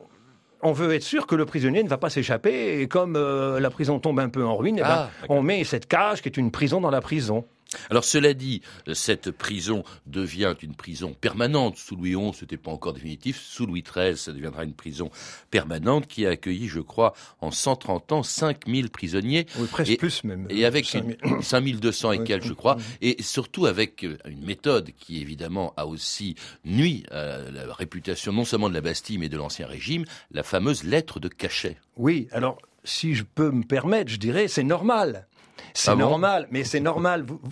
on 0.66 0.72
veut 0.72 0.94
être 0.94 1.04
sûr 1.04 1.28
que 1.28 1.36
le 1.36 1.46
prisonnier 1.46 1.84
ne 1.84 1.90
va 1.90 1.98
pas 1.98 2.10
s'échapper 2.10 2.80
et 2.80 2.88
comme 2.88 3.18
euh, 3.18 3.60
la 3.60 3.70
prison 3.70 4.00
tombe 4.00 4.20
un 4.22 4.30
peu 4.30 4.46
en 4.46 4.56
ruine, 4.56 4.78
eh 4.80 4.82
ben, 4.82 4.88
Ah, 4.90 5.10
on 5.28 5.42
met 5.42 5.62
cette 5.66 5.88
cage 5.88 6.22
qui 6.22 6.30
est 6.30 6.38
une 6.38 6.52
prison 6.52 6.80
dans 6.80 6.90
la 6.90 7.02
prison. 7.02 7.44
Alors 7.90 8.04
cela 8.04 8.34
dit, 8.34 8.62
cette 8.94 9.32
prison 9.32 9.84
devient 10.06 10.56
une 10.62 10.76
prison 10.76 11.14
permanente. 11.20 11.78
Sous 11.78 11.96
Louis 11.96 12.16
XI, 12.16 12.32
c'était 12.40 12.58
pas 12.58 12.72
encore 12.72 12.94
définitif. 12.94 13.40
Sous 13.42 13.66
Louis 13.66 13.84
XIII, 13.84 14.18
ça 14.18 14.32
deviendra 14.32 14.64
une 14.64 14.74
prison 14.74 15.10
permanente 15.52 16.08
qui 16.08 16.26
a 16.26 16.30
accueilli, 16.32 16.68
je 16.68 16.80
crois, 16.80 17.14
en 17.42 17.52
130 17.52 18.12
ans, 18.12 18.24
5000 18.24 18.90
prisonniers. 18.90 19.46
Oui, 19.58 19.68
presque 19.72 19.92
Et- 19.92 19.98
plus 19.98 20.24
même. 20.24 20.48
Et 20.50 20.66
avec 20.66 20.86
5000. 20.86 21.18
une- 21.24 21.42
5200 21.42 22.12
et 22.14 22.24
quelques, 22.24 22.46
je 22.46 22.54
crois, 22.54 22.78
et 23.02 23.22
surtout 23.22 23.66
avec 23.66 24.04
euh, 24.04 24.18
une 24.28 24.44
méthode 24.46 24.92
qui 24.98 25.22
évidemment 25.22 25.74
a 25.78 25.86
aussi 25.86 26.36
nuit 26.66 27.04
à 27.12 27.38
la 27.52 27.74
réputation 27.74 28.32
non 28.34 28.46
seulement 28.46 28.70
de 28.70 28.74
la 28.74 28.82
Bastille 28.82 29.18
mais 29.18 29.30
de 29.30 29.38
l'Ancien 29.38 29.68
Régime, 29.68 30.06
la 30.32 30.44
fameuse 30.44 30.84
lettre 30.84 31.20
de 31.20 31.28
cachet. 31.28 31.78
Oui, 31.98 32.28
alors 32.32 32.58
si 32.84 33.14
je 33.16 33.24
peux 33.24 33.52
me 33.52 33.64
permettre, 33.64 34.12
je 34.12 34.18
dirais 34.18 34.48
c'est 34.48 34.64
normal. 34.64 35.28
C'est 35.74 35.92
Ah 35.92 35.96
bon 35.96 36.02
normal, 36.02 36.48
mais 36.52 36.64
c'est 36.64 36.80
normal. 36.80 37.24
Vous- 37.24 37.40
vous- 37.42 37.50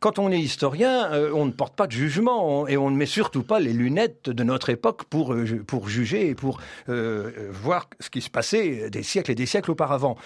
Quand 0.00 0.20
on 0.20 0.30
est 0.30 0.38
historien, 0.38 1.10
euh, 1.12 1.32
on 1.34 1.44
ne 1.46 1.50
porte 1.50 1.74
pas 1.74 1.88
de 1.88 1.92
jugement 1.92 2.60
on- 2.62 2.66
et 2.68 2.76
on 2.76 2.88
ne 2.90 2.96
met 2.96 3.04
surtout 3.06 3.42
pas 3.42 3.58
les 3.58 3.72
lunettes 3.72 4.30
de 4.30 4.44
notre 4.44 4.70
époque 4.70 5.04
pour, 5.04 5.32
euh, 5.34 5.64
pour 5.66 5.88
juger 5.88 6.28
et 6.28 6.34
pour 6.36 6.60
euh, 6.88 7.48
voir 7.50 7.88
ce 7.98 8.08
qui 8.08 8.20
se 8.20 8.30
passait 8.30 8.90
des 8.90 9.02
siècles 9.02 9.32
et 9.32 9.34
des 9.34 9.46
siècles 9.46 9.72
auparavant. 9.72 10.16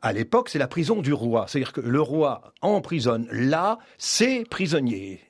À 0.00 0.12
l'époque, 0.12 0.48
c'est 0.48 0.60
la 0.60 0.68
prison 0.68 1.00
du 1.02 1.12
roi. 1.12 1.46
C'est-à-dire 1.48 1.72
que 1.72 1.80
le 1.80 2.00
roi 2.00 2.52
emprisonne 2.62 3.26
là 3.32 3.78
ses 3.98 4.44
prisonniers. 4.44 5.20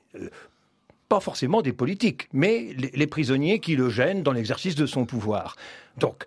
Pas 1.09 1.19
forcément 1.21 1.61
des 1.61 1.73
politiques, 1.73 2.27
mais 2.33 2.73
les, 2.77 2.91
les 2.93 3.07
prisonniers 3.07 3.59
qui 3.59 3.75
le 3.77 3.89
gênent 3.89 4.21
dans 4.23 4.33
l'exercice 4.33 4.75
de 4.75 4.85
son 4.85 5.05
pouvoir. 5.05 5.55
Donc, 5.97 6.25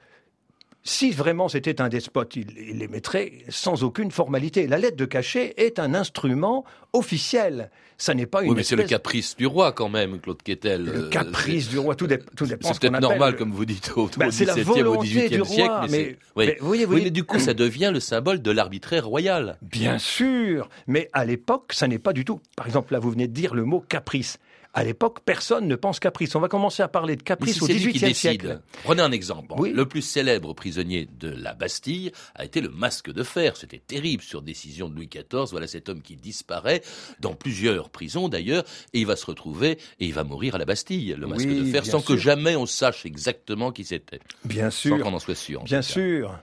si 0.83 1.11
vraiment 1.11 1.49
c'était 1.49 1.81
un 1.81 1.89
despote, 1.89 2.37
il, 2.37 2.47
il 2.59 2.79
les 2.79 2.89
mettrait 2.89 3.33
sans 3.49 3.85
aucune 3.85 4.11
formalité. 4.11 4.67
La 4.67 4.79
lettre 4.79 4.97
de 4.97 5.05
cachet 5.05 5.55
est 5.57 5.79
un 5.79 5.95
instrument 5.95 6.65
officiel. 6.93 7.71
Ça 7.99 8.15
n'est 8.15 8.25
pas 8.25 8.43
une 8.43 8.51
Oui, 8.51 8.57
mais 8.57 8.63
c'est 8.63 8.77
le 8.77 8.85
caprice 8.85 9.37
du 9.37 9.47
roi 9.47 9.73
quand 9.73 9.91
même, 9.91 10.21
Claude 10.21 10.43
Quetel. 10.43 10.85
le 10.85 11.09
caprice 11.11 11.69
du 11.69 11.79
roi. 11.79 11.95
Tout, 11.95 12.07
dé- 12.07 12.19
tout 12.35 12.47
dépend 12.47 12.73
C'est 12.73 12.81
peut-être 12.81 12.95
appelle 12.95 13.09
normal, 13.11 13.37
comme 13.37 13.53
vous 13.53 13.67
dites, 13.67 13.93
au, 13.95 14.09
Ben, 14.17 14.29
au 14.29 14.31
c'est 14.31 14.47
la 14.47 14.55
17e, 14.55 14.63
au 14.71 14.75
volonté 14.75 15.07
18e 15.29 15.43
du 15.43 15.45
siècle. 15.49 15.73
mais, 15.83 15.89
mais- 15.91 16.17
oui. 16.37 16.47
mais 16.47 16.57
voyez- 16.61 16.87
mais 17.05 17.11
du 17.11 17.25
coup, 17.25 17.39
ça 17.39 17.53
devient 17.53 17.91
le 17.93 18.01
symbole 18.01 18.41
de 18.41 18.51
l'arbitraire 18.51 19.07
royal. 19.07 19.59
Bien 19.61 19.99
sûr, 19.99 20.71
mais 20.87 21.11
à 21.13 21.27
l'époque, 21.27 21.73
ça 21.75 21.89
n'est 21.89 21.99
pas 21.99 22.15
du 22.15 22.25
tout. 22.25 22.41
Par 22.57 22.67
exemple, 22.67 22.95
là, 22.95 23.01
vous 23.01 23.11
venez 23.11 23.29
de 23.29 23.35
dire 23.35 23.55
le 23.55 23.65
mot 23.65 23.81
caprice. 23.87 24.39
À 24.73 24.85
l'époque, 24.85 25.19
personne 25.25 25.67
ne 25.67 25.75
pense 25.75 25.99
caprice. 25.99 26.35
On 26.37 26.41
va 26.41 26.49
commencer 26.49 26.83
à 26.83 26.89
parler 26.89 27.17
de 27.17 27.23
caprice 27.23 27.61
au 27.61 27.67
XVIIIe 27.67 28.15
siècle. 28.15 28.61
Prenez 28.85 29.03
un 29.03 29.11
exemple. 29.11 29.55
Le 29.69 29.87
plus 29.87 30.03
célèbre 30.03 30.55
prisonnier 30.55 31.09
de 31.19 31.29
la 31.29 31.55
Bastille 31.55 32.13
a 32.37 32.45
été 32.45 32.61
le 32.61 32.69
masque 32.69 33.11
de 33.11 33.25
fer. 33.25 33.57
C'était 33.57 33.83
terrible 33.85 34.23
sur 34.23 34.43
décision 34.43 34.89
de 34.89 34.95
Louis 34.95 35.09
XIV. 35.09 35.51
Voilà 35.51 35.67
cet 35.67 35.89
homme 35.89 36.03
qui 36.03 36.15
disparaît 36.15 36.83
dans 37.19 37.35
plusieurs 37.35 37.91
prisons 37.91 38.29
d'ailleurs 38.29 38.65
et 38.93 39.01
il 39.01 39.07
va 39.07 39.17
se 39.17 39.27
retrouver 39.27 39.79
et 39.99 40.07
il 40.07 40.15
va 40.15 40.23
mourir 40.23 40.55
à 40.55 40.59
la 40.59 40.65
Bastille, 40.65 41.17
le 41.19 41.27
masque 41.27 41.49
de 41.49 41.65
fer, 41.65 41.85
sans 41.85 42.01
que 42.01 42.17
jamais 42.17 42.55
on 42.55 42.67
sache 42.67 43.07
exactement 43.07 43.73
qui 43.73 43.85
c'était. 43.85 44.21
Bien 44.45 44.71
sûr. 44.71 44.97
Sans 44.97 45.03
qu'on 45.03 45.15
en 45.15 45.19
soit 45.19 45.35
sûr. 45.35 45.65
Bien 45.65 45.83
sûr. 45.83 46.39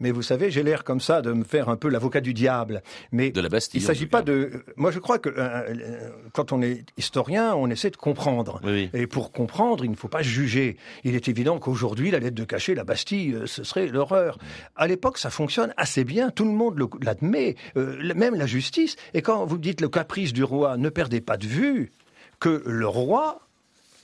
Mais 0.00 0.10
vous 0.10 0.22
savez, 0.22 0.50
j'ai 0.50 0.62
l'air 0.62 0.84
comme 0.84 1.00
ça 1.00 1.22
de 1.22 1.32
me 1.32 1.44
faire 1.44 1.68
un 1.68 1.76
peu 1.76 1.88
l'avocat 1.88 2.20
du 2.20 2.34
diable. 2.34 2.82
Mais 3.12 3.30
de 3.30 3.40
la 3.40 3.48
Bastille. 3.48 3.80
Il 3.80 3.84
s'agit 3.84 4.06
pas 4.06 4.22
de. 4.22 4.64
Moi, 4.76 4.90
je 4.90 4.98
crois 4.98 5.18
que 5.18 5.28
euh, 5.28 5.34
euh, 5.38 6.10
quand 6.32 6.52
on 6.52 6.62
est 6.62 6.84
historien, 6.96 7.54
on 7.54 7.68
essaie 7.70 7.90
de 7.90 7.96
comprendre. 7.96 8.60
Et 8.94 9.06
pour 9.06 9.32
comprendre, 9.32 9.84
il 9.84 9.90
ne 9.90 9.96
faut 9.96 10.08
pas 10.08 10.22
juger. 10.22 10.76
Il 11.04 11.14
est 11.14 11.28
évident 11.28 11.58
qu'aujourd'hui, 11.58 12.10
la 12.10 12.18
lettre 12.18 12.36
de 12.36 12.44
cachet, 12.44 12.74
la 12.74 12.84
Bastille, 12.84 13.34
euh, 13.34 13.46
ce 13.46 13.64
serait 13.64 13.86
l'horreur. 13.86 14.38
À 14.76 14.86
l'époque, 14.86 15.18
ça 15.18 15.30
fonctionne 15.30 15.72
assez 15.76 16.04
bien. 16.04 16.30
Tout 16.30 16.44
le 16.44 16.52
monde 16.52 16.78
l'admet, 17.02 17.56
même 17.74 18.34
la 18.34 18.46
justice. 18.46 18.96
Et 19.14 19.22
quand 19.22 19.44
vous 19.46 19.58
dites 19.58 19.80
le 19.80 19.88
caprice 19.88 20.32
du 20.32 20.44
roi, 20.44 20.76
ne 20.76 20.88
perdez 20.88 21.20
pas 21.20 21.36
de 21.36 21.46
vue 21.46 21.92
que 22.40 22.62
le 22.66 22.86
roi 22.86 23.40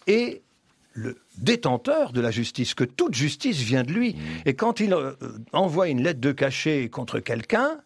est 0.07 0.44
le 0.95 1.19
détenteur 1.39 2.13
de 2.13 2.21
la 2.21 2.31
justice, 2.31 2.75
que 2.75 2.85
toute 2.85 3.15
justice 3.15 3.59
vient 3.59 3.83
de 3.83 3.93
lui. 3.93 4.15
Mmh. 4.15 4.19
Et 4.47 4.55
quand 4.55 4.81
il 4.81 4.95
euh, 4.95 5.13
envoie 5.53 5.89
une 5.89 6.03
lettre 6.03 6.21
de 6.21 6.33
cachet 6.33 6.89
contre 6.89 7.21
quelqu'un, 7.21 7.81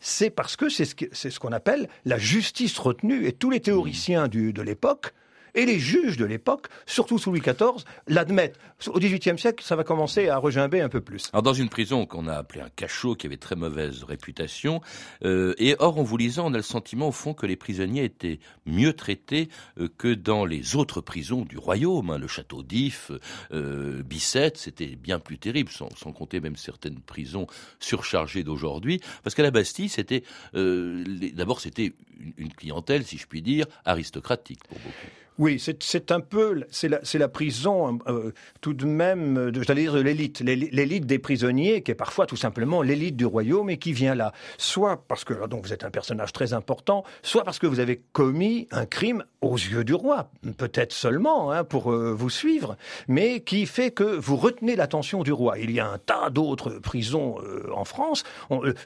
c'est 0.00 0.30
parce 0.30 0.56
que 0.56 0.68
c'est 0.68 0.84
ce 0.84 1.40
qu'on 1.40 1.52
appelle 1.52 1.88
la 2.04 2.18
justice 2.18 2.78
retenue. 2.78 3.26
Et 3.26 3.32
tous 3.32 3.50
les 3.50 3.60
théoriciens 3.60 4.28
de 4.28 4.62
l'époque 4.62 5.14
et 5.54 5.66
les 5.66 5.78
juges 5.78 6.16
de 6.16 6.24
l'époque, 6.24 6.66
surtout 6.86 7.18
sous 7.18 7.30
Louis 7.30 7.40
XIV, 7.40 7.84
l'admettent. 8.08 8.58
Au 8.88 8.98
XVIIIe 8.98 9.38
siècle, 9.38 9.64
ça 9.64 9.76
va 9.76 9.84
commencer 9.84 10.28
à 10.28 10.38
regimber 10.38 10.80
un 10.80 10.88
peu 10.88 11.00
plus. 11.00 11.30
Alors 11.32 11.42
dans 11.42 11.54
une 11.54 11.68
prison 11.68 12.06
qu'on 12.06 12.26
a 12.26 12.34
appelée 12.34 12.60
un 12.60 12.68
cachot, 12.68 13.14
qui 13.14 13.26
avait 13.26 13.36
très 13.36 13.56
mauvaise 13.56 14.04
réputation, 14.04 14.80
euh, 15.24 15.54
et 15.58 15.76
or 15.78 15.98
en 15.98 16.02
vous 16.02 16.16
lisant, 16.16 16.46
on 16.50 16.54
a 16.54 16.56
le 16.56 16.62
sentiment 16.62 17.08
au 17.08 17.12
fond 17.12 17.34
que 17.34 17.46
les 17.46 17.56
prisonniers 17.56 18.04
étaient 18.04 18.40
mieux 18.66 18.92
traités 18.92 19.48
euh, 19.78 19.88
que 19.96 20.12
dans 20.12 20.44
les 20.44 20.76
autres 20.76 21.00
prisons 21.00 21.42
du 21.42 21.58
royaume. 21.58 22.10
Hein. 22.10 22.18
le 22.18 22.28
château 22.28 22.62
d'If, 22.62 23.10
euh, 23.52 24.02
Bicêtre, 24.02 24.58
c'était 24.58 24.96
bien 24.96 25.18
plus 25.18 25.38
terrible, 25.38 25.70
sans, 25.70 25.88
compter 26.12 26.40
même 26.40 26.56
certaines 26.56 27.00
prisons 27.00 27.46
surchargées 27.80 28.44
d'aujourd'hui, 28.44 29.00
parce 29.22 29.34
qu'à 29.34 29.42
la 29.42 29.50
Bastille, 29.50 29.88
c'était 29.88 30.22
d'abord 30.52 31.60
c'était 31.60 31.92
une 32.36 32.52
clientèle, 32.52 33.04
si 33.04 33.18
je 33.18 33.26
puis 33.26 33.42
dire, 33.42 33.66
aristocratique 33.84 34.60
pour 34.68 34.78
beaucoup. 34.78 35.23
Oui, 35.36 35.58
c'est 35.58 36.12
un 36.12 36.20
peu, 36.20 36.62
c'est 36.70 36.88
la, 36.88 37.28
prison 37.28 37.98
euh, 38.06 38.30
tout 38.60 38.72
de 38.72 38.86
même, 38.86 39.50
j'allais 39.62 39.82
dire 39.82 39.94
de 39.94 40.00
l'élite, 40.00 40.40
l'élite 40.40 41.06
des 41.06 41.18
prisonniers, 41.18 41.82
qui 41.82 41.90
est 41.90 41.96
parfois 41.96 42.26
tout 42.26 42.36
simplement 42.36 42.82
l'élite 42.82 43.16
du 43.16 43.26
royaume 43.26 43.68
et 43.68 43.78
qui 43.78 43.92
vient 43.92 44.14
là, 44.14 44.32
soit 44.58 45.04
parce 45.08 45.24
que 45.24 45.48
donc 45.48 45.66
vous 45.66 45.72
êtes 45.72 45.82
un 45.82 45.90
personnage 45.90 46.32
très 46.32 46.52
important, 46.52 47.02
soit 47.22 47.42
parce 47.42 47.58
que 47.58 47.66
vous 47.66 47.80
avez 47.80 48.00
commis 48.12 48.68
un 48.70 48.86
crime 48.86 49.24
aux 49.40 49.56
yeux 49.56 49.82
du 49.82 49.94
roi, 49.94 50.30
peut-être 50.56 50.92
seulement 50.92 51.50
hein, 51.50 51.64
pour 51.64 51.92
euh, 51.92 52.14
vous 52.14 52.30
suivre, 52.30 52.76
mais 53.08 53.40
qui 53.40 53.66
fait 53.66 53.90
que 53.90 54.04
vous 54.04 54.36
retenez 54.36 54.76
l'attention 54.76 55.24
du 55.24 55.32
roi. 55.32 55.58
Il 55.58 55.72
y 55.72 55.80
a 55.80 55.88
un 55.88 55.98
tas 55.98 56.30
d'autres 56.30 56.70
prisons 56.78 57.38
euh, 57.42 57.68
en 57.74 57.84
France. 57.84 58.22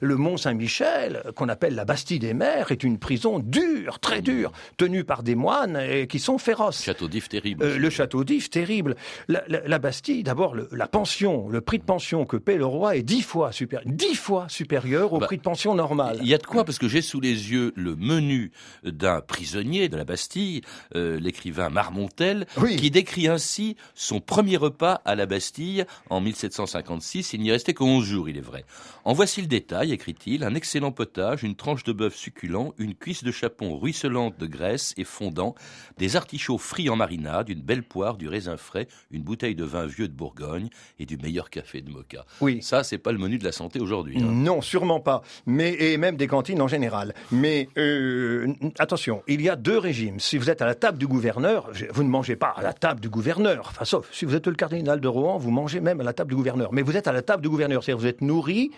le 0.01 0.17
Mont 0.17 0.39
Saint-Michel, 0.39 1.25
qu'on 1.37 1.51
appelle 1.51 1.75
la 1.75 1.85
Bastille 1.85 2.19
des 2.19 2.33
Mers, 2.33 2.73
est 2.73 2.85
une 2.85 2.99
prison 2.99 3.39
dure, 3.39 3.99
très 3.99 4.23
dure, 4.23 4.53
tenue 4.79 5.05
par 5.05 5.23
des 5.23 5.35
moines 5.35 5.77
et 5.77 6.07
qui 6.07 6.19
sont 6.19 6.38
féroce. 6.39 6.83
Château 6.83 7.09
d'If 7.09 7.29
terrible. 7.29 7.65
Euh, 7.65 7.79
le 7.79 7.91
château 7.91 8.25
d'If 8.25 8.51
terrible. 8.51 8.97
La, 9.29 9.79
Bastille, 9.79 10.23
d'abord, 10.23 10.55
la 10.55 10.87
pension, 10.87 11.49
le 11.49 11.61
prix 11.61 11.79
de 11.79 11.85
pension 11.85 12.25
que 12.25 12.37
paie 12.37 12.57
le 12.57 12.67
roi 12.67 12.97
est 12.97 13.03
dix 13.03 13.23
fois 13.23 13.53
supérieur, 13.53 13.93
dix 13.93 14.15
fois 14.15 14.47
supérieur 14.49 15.13
au 15.13 15.19
bah, 15.19 15.27
prix 15.27 15.37
de 15.37 15.43
pension 15.43 15.75
normal. 15.75 16.19
Il 16.23 16.29
y 16.29 16.35
a 16.35 16.39
de 16.39 16.47
quoi 16.47 16.65
parce 16.65 16.79
que 16.79 16.89
j'ai 16.89 17.03
sous 17.03 17.21
les 17.21 17.51
yeux 17.51 17.73
le 17.77 17.97
menu 17.97 18.53
d'un 18.85 19.21
prisonnier 19.21 19.89
de 19.89 19.97
la 19.97 20.05
Bastille, 20.05 20.63
euh, 20.95 21.19
l'écrivain 21.21 21.69
Marmontel, 21.69 22.47
qui 22.77 22.91
décrit 22.91 23.29
ainsi 23.29 23.77
son 23.95 24.21
premier 24.21 24.57
repas 24.57 25.01
à 25.05 25.15
la 25.15 25.27
Bastille 25.27 25.85
en 26.11 26.21
1756. 26.21 27.33
Il 27.33 27.41
n'y 27.41 27.51
restait 27.51 27.75
que 27.75 27.83
11 27.83 28.05
jours, 28.05 28.29
il 28.29 28.37
est 28.37 28.43
vrai. 28.43 28.65
En 29.05 29.13
voici 29.13 29.41
le 29.41 29.47
détail, 29.47 29.93
écrit-il 29.93 30.45
un 30.45 30.55
excellent 30.55 30.93
potage, 30.93 31.43
une 31.43 31.57
tranche 31.57 31.85
de 31.85 31.93
bœuf 31.93 32.15
succulent, 32.15 32.75
une 32.79 32.95
cuisse 32.95 33.25
de 33.25 33.33
chapon 33.33 33.79
ruisselante 33.79 34.39
de 34.39 34.47
graisse 34.47 34.95
et 34.97 35.05
fondant, 35.05 35.55
des 35.99 36.17
artichauts 36.17 36.28
frits 36.59 36.91
en 36.91 36.97
marinade, 36.97 37.49
une 37.49 37.63
belle 37.63 37.83
poire, 37.83 38.17
du 38.17 38.29
raisin 38.29 38.57
frais, 38.57 38.89
une 39.11 39.23
bouteille 39.23 39.55
de 39.55 39.65
vin 39.65 39.87
vieux 39.87 40.09
de 40.09 40.13
Bourgogne 40.13 40.69
et 40.99 41.07
du 41.07 41.17
meilleur 41.17 41.51
café 41.51 41.81
de 41.81 41.91
Mocha. 41.91 42.25
Oui. 42.41 42.63
Ça, 42.63 42.85
c'est 42.85 42.99
pas 42.99 43.13
le 43.13 43.19
menu 43.19 43.39
de 43.39 43.45
la 43.45 43.53
santé 43.53 43.81
aujourd'hui. 43.81 44.19
Hein. 44.21 44.27
Non, 44.27 44.61
sûrement 44.61 45.01
pas. 45.01 45.23
Mais 45.47 45.75
et 45.79 45.97
même 45.97 46.17
des 46.17 46.27
cantines 46.27 46.61
en 46.61 46.69
général. 46.69 47.15
Mais 47.31 47.69
euh, 47.79 48.53
attention, 48.79 49.23
il 49.27 49.41
y 49.41 49.49
a 49.49 49.57
deux 49.57 49.79
régimes. 49.79 50.21
Si 50.21 50.37
vous 50.39 50.51
êtes 50.51 50.63
à 50.63 50.67
la 50.67 50.75
table 50.75 50.99
du 50.99 51.07
gouverneur, 51.07 51.71
vous 51.91 52.03
ne 52.03 52.09
mangez 52.09 52.37
pas 52.37 52.55
à 52.57 52.63
la 52.63 52.73
table 52.73 53.01
du 53.01 53.09
gouverneur. 53.09 53.67
Enfin, 53.69 53.85
sauf 53.85 54.09
si 54.13 54.25
vous 54.25 54.35
êtes 54.35 54.47
le 54.47 54.55
cardinal 54.55 55.01
de 55.01 55.09
Rohan, 55.09 55.39
vous 55.39 55.51
mangez 55.51 55.81
même 55.81 56.01
à 56.01 56.05
la 56.05 56.13
table 56.13 56.31
du 56.31 56.37
gouverneur. 56.37 56.73
Mais 56.73 56.83
vous 56.83 56.97
êtes 56.97 57.09
à 57.09 57.13
la 57.13 57.23
table 57.23 57.43
du 57.43 57.49
gouverneur, 57.49 57.83
c'est-à-dire 57.83 58.01
vous 58.01 58.07
êtes 58.07 58.21
nourri 58.21 58.71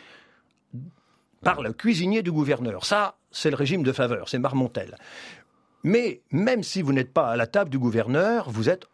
par 1.43 1.63
le 1.63 1.73
cuisinier 1.73 2.23
du 2.23 2.33
gouverneur. 2.33 2.85
Ça, 2.85 3.17
c'est 3.31 3.51
le 3.51 3.57
régime 3.57 3.83
de 3.83 3.93
faveur, 3.93 4.29
c'est 4.29 4.39
Marmontel. 4.39 4.97
Mais 5.83 6.21
même 6.31 6.63
si 6.63 6.83
vous 6.83 6.93
n'êtes 6.93 7.13
pas 7.13 7.31
à 7.31 7.37
la 7.37 7.47
table 7.47 7.71
du 7.71 7.79
gouverneur, 7.79 8.51
vous 8.51 8.69
êtes 8.69 8.87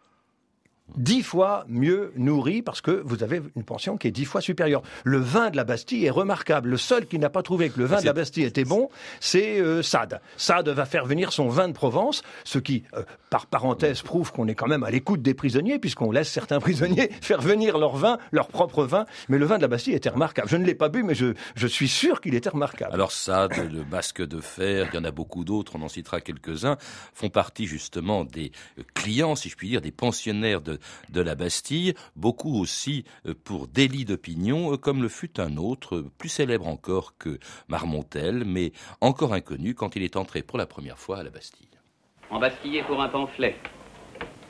dix 0.95 1.21
fois 1.21 1.65
mieux 1.67 2.11
nourri 2.15 2.61
parce 2.61 2.81
que 2.81 3.01
vous 3.05 3.23
avez 3.23 3.41
une 3.55 3.63
pension 3.63 3.97
qui 3.97 4.07
est 4.07 4.11
dix 4.11 4.25
fois 4.25 4.41
supérieure. 4.41 4.81
Le 5.03 5.17
vin 5.17 5.49
de 5.49 5.57
la 5.57 5.63
Bastille 5.63 6.05
est 6.05 6.11
remarquable. 6.11 6.69
Le 6.69 6.77
seul 6.77 7.05
qui 7.05 7.19
n'a 7.19 7.29
pas 7.29 7.43
trouvé 7.43 7.69
que 7.69 7.79
le 7.79 7.85
vin 7.85 7.99
de 7.99 8.05
la 8.05 8.13
Bastille 8.13 8.43
était 8.43 8.63
bon, 8.63 8.89
c'est 9.19 9.59
euh, 9.59 9.81
Sade. 9.81 10.21
Sade 10.37 10.69
va 10.69 10.85
faire 10.85 11.05
venir 11.05 11.33
son 11.33 11.49
vin 11.49 11.67
de 11.67 11.73
Provence, 11.73 12.23
ce 12.43 12.59
qui, 12.59 12.83
euh, 12.95 13.03
par 13.29 13.45
parenthèse, 13.47 14.01
prouve 14.01 14.31
qu'on 14.31 14.47
est 14.47 14.55
quand 14.55 14.67
même 14.67 14.83
à 14.83 14.89
l'écoute 14.89 15.21
des 15.21 15.33
prisonniers, 15.33 15.79
puisqu'on 15.79 16.11
laisse 16.11 16.29
certains 16.29 16.59
prisonniers 16.61 17.09
faire 17.21 17.41
venir 17.41 17.77
leur 17.77 17.95
vin, 17.95 18.17
leur 18.31 18.47
propre 18.47 18.83
vin. 18.83 19.05
Mais 19.29 19.37
le 19.37 19.45
vin 19.45 19.57
de 19.57 19.63
la 19.63 19.67
Bastille 19.67 19.93
était 19.93 20.09
remarquable. 20.09 20.47
Je 20.49 20.57
ne 20.57 20.65
l'ai 20.65 20.75
pas 20.75 20.89
bu, 20.89 21.03
mais 21.03 21.15
je, 21.15 21.33
je 21.55 21.67
suis 21.67 21.87
sûr 21.89 22.21
qu'il 22.21 22.35
était 22.35 22.49
remarquable. 22.49 22.93
Alors 22.93 23.11
Sade, 23.11 23.71
le 23.71 23.83
basque 23.83 24.25
de 24.25 24.39
fer, 24.39 24.87
il 24.91 24.95
y 24.95 24.99
en 24.99 25.03
a 25.03 25.11
beaucoup 25.11 25.43
d'autres, 25.43 25.73
on 25.75 25.81
en 25.81 25.89
citera 25.89 26.21
quelques-uns, 26.21 26.77
font 27.13 27.29
partie 27.29 27.67
justement 27.67 28.23
des 28.23 28.51
clients, 28.93 29.35
si 29.35 29.49
je 29.49 29.55
puis 29.55 29.69
dire, 29.69 29.81
des 29.81 29.91
pensionnaires 29.91 30.61
de 30.61 30.76
de, 31.09 31.21
la 31.21 31.35
Bastille, 31.35 31.93
beaucoup 32.15 32.59
aussi 32.59 33.05
euh, 33.25 33.33
pour 33.43 33.67
délit 33.67 34.05
d'opinion, 34.05 34.73
euh, 34.73 34.77
comme 34.77 35.01
le 35.01 35.09
fut 35.09 35.39
un 35.39 35.57
autre, 35.57 36.05
plus 36.17 36.29
célèbre 36.29 36.67
encore 36.67 37.17
que 37.17 37.39
Marmontel, 37.67 38.43
mais 38.45 38.71
encore 39.01 39.33
inconnu 39.33 39.73
quand 39.73 39.95
il 39.95 40.03
est 40.03 40.15
entré 40.15 40.41
pour 40.41 40.57
la 40.57 40.65
première 40.65 40.99
fois 40.99 41.19
à 41.19 41.23
la 41.23 41.29
Bastille. 41.29 41.67
Embastillé 42.29 42.83
pour 42.83 43.01
un 43.01 43.09
pamphlet, 43.09 43.55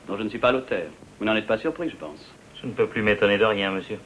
dont 0.06 0.16
je 0.16 0.22
ne 0.22 0.28
suis 0.28 0.38
pas 0.38 0.52
l'auteur. 0.52 0.90
Vous 1.18 1.24
n'en 1.24 1.36
êtes 1.36 1.46
pas 1.46 1.58
surpris, 1.58 1.90
je 1.90 1.96
pense. 1.96 2.20
Je 2.60 2.66
ne 2.66 2.72
peux 2.72 2.88
plus 2.88 3.02
m'étonner 3.02 3.38
de 3.38 3.44
rien, 3.44 3.70
monsieur. 3.70 3.98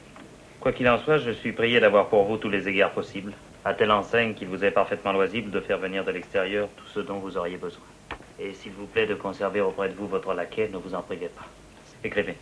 Quoi 0.59 0.71
qu'il 0.71 0.87
en 0.87 0.97
soit, 0.99 1.17
je 1.17 1.31
suis 1.31 1.51
prié 1.51 1.79
d'avoir 1.79 2.07
pour 2.07 2.23
vous 2.23 2.37
tous 2.37 2.49
les 2.49 2.69
égards 2.69 2.91
possibles, 2.91 3.33
à 3.65 3.73
telle 3.73 3.91
enseigne 3.91 4.33
qu'il 4.33 4.47
vous 4.47 4.63
est 4.63 4.71
parfaitement 4.71 5.11
loisible 5.11 5.51
de 5.51 5.59
faire 5.59 5.77
venir 5.77 6.05
de 6.05 6.11
l'extérieur 6.11 6.69
tout 6.77 6.87
ce 6.87 6.99
dont 6.99 7.19
vous 7.19 7.37
auriez 7.37 7.57
besoin. 7.57 7.83
Et 8.39 8.53
s'il 8.53 8.71
vous 8.73 8.87
plaît 8.87 9.05
de 9.05 9.15
conserver 9.15 9.61
auprès 9.61 9.89
de 9.89 9.93
vous 9.93 10.07
votre 10.07 10.33
laquais, 10.33 10.69
ne 10.71 10.77
vous 10.77 10.95
en 10.95 11.01
privez 11.01 11.29
pas. 11.29 11.45
Écrivez. 12.03 12.35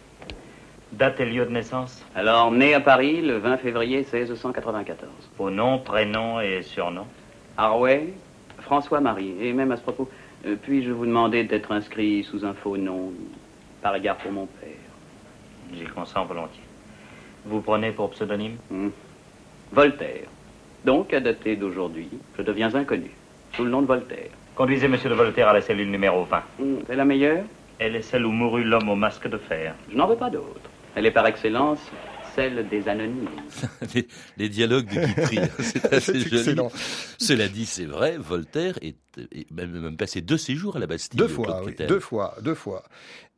Date 0.91 1.19
et 1.19 1.25
lieu 1.25 1.45
de 1.45 1.51
naissance 1.51 2.03
Alors, 2.15 2.51
né 2.51 2.73
à 2.73 2.79
Paris 2.79 3.21
le 3.21 3.37
20 3.37 3.57
février 3.57 3.97
1694. 3.97 5.09
Au 5.39 5.49
nom, 5.49 5.79
prénom 5.79 6.41
et 6.41 6.63
surnom 6.63 7.05
Harway, 7.57 8.13
François-Marie. 8.59 9.35
Et 9.39 9.53
même 9.53 9.71
à 9.71 9.77
ce 9.77 9.81
propos, 9.81 10.09
euh, 10.45 10.55
puis-je 10.61 10.91
vous 10.91 11.05
demander 11.05 11.43
d'être 11.43 11.71
inscrit 11.71 12.23
sous 12.23 12.43
un 12.45 12.53
faux 12.53 12.75
nom, 12.75 13.11
par 13.81 13.95
égard 13.95 14.17
pour 14.17 14.31
mon 14.31 14.47
père? 14.47 14.69
J'y 15.73 15.85
consens 15.85 16.25
volontiers. 16.25 16.63
Vous 17.45 17.61
prenez 17.61 17.91
pour 17.91 18.09
pseudonyme 18.11 18.57
hmm. 18.69 18.89
Voltaire. 19.71 20.27
Donc, 20.83 21.13
à 21.13 21.19
dater 21.19 21.55
d'aujourd'hui, 21.55 22.09
je 22.37 22.41
deviens 22.41 22.73
inconnu, 22.73 23.11
sous 23.55 23.63
le 23.63 23.69
nom 23.69 23.81
de 23.81 23.87
Voltaire. 23.87 24.29
Conduisez 24.55 24.87
Monsieur 24.87 25.09
de 25.09 25.15
Voltaire 25.15 25.47
à 25.47 25.53
la 25.53 25.61
cellule 25.61 25.89
numéro 25.89 26.25
20. 26.25 26.43
Hmm, 26.59 26.75
c'est 26.87 26.95
la 26.95 27.05
meilleure? 27.05 27.43
Elle 27.81 27.95
est 27.95 28.03
celle 28.03 28.27
où 28.27 28.31
mourut 28.31 28.63
l'homme 28.63 28.89
au 28.89 28.95
masque 28.95 29.27
de 29.27 29.39
fer. 29.39 29.75
Je 29.91 29.97
n'en 29.97 30.07
veux 30.07 30.15
pas 30.15 30.29
d'autre. 30.29 30.69
Elle 30.95 31.07
est 31.07 31.11
par 31.11 31.25
excellence 31.25 31.79
celle 32.35 32.69
des 32.69 32.87
anonymes. 32.87 33.27
les, 34.37 34.49
dialogues 34.49 34.85
de 34.85 35.03
Guitry, 35.03 35.39
c'est 35.59 35.93
assez 35.93 36.19
joli. 36.19 36.55
Cela 37.17 37.47
dit, 37.47 37.65
c'est 37.65 37.85
vrai, 37.85 38.17
Voltaire 38.17 38.77
est, 38.81 38.95
même, 39.51 39.97
passé 39.97 40.21
deux 40.21 40.37
séjours 40.37 40.75
à 40.77 40.79
la 40.79 40.87
Bastille. 40.87 41.17
Deux 41.17 41.27
fois, 41.27 41.63
deux 41.87 41.99
fois, 41.99 42.35
deux 42.41 42.53
fois. 42.55 42.83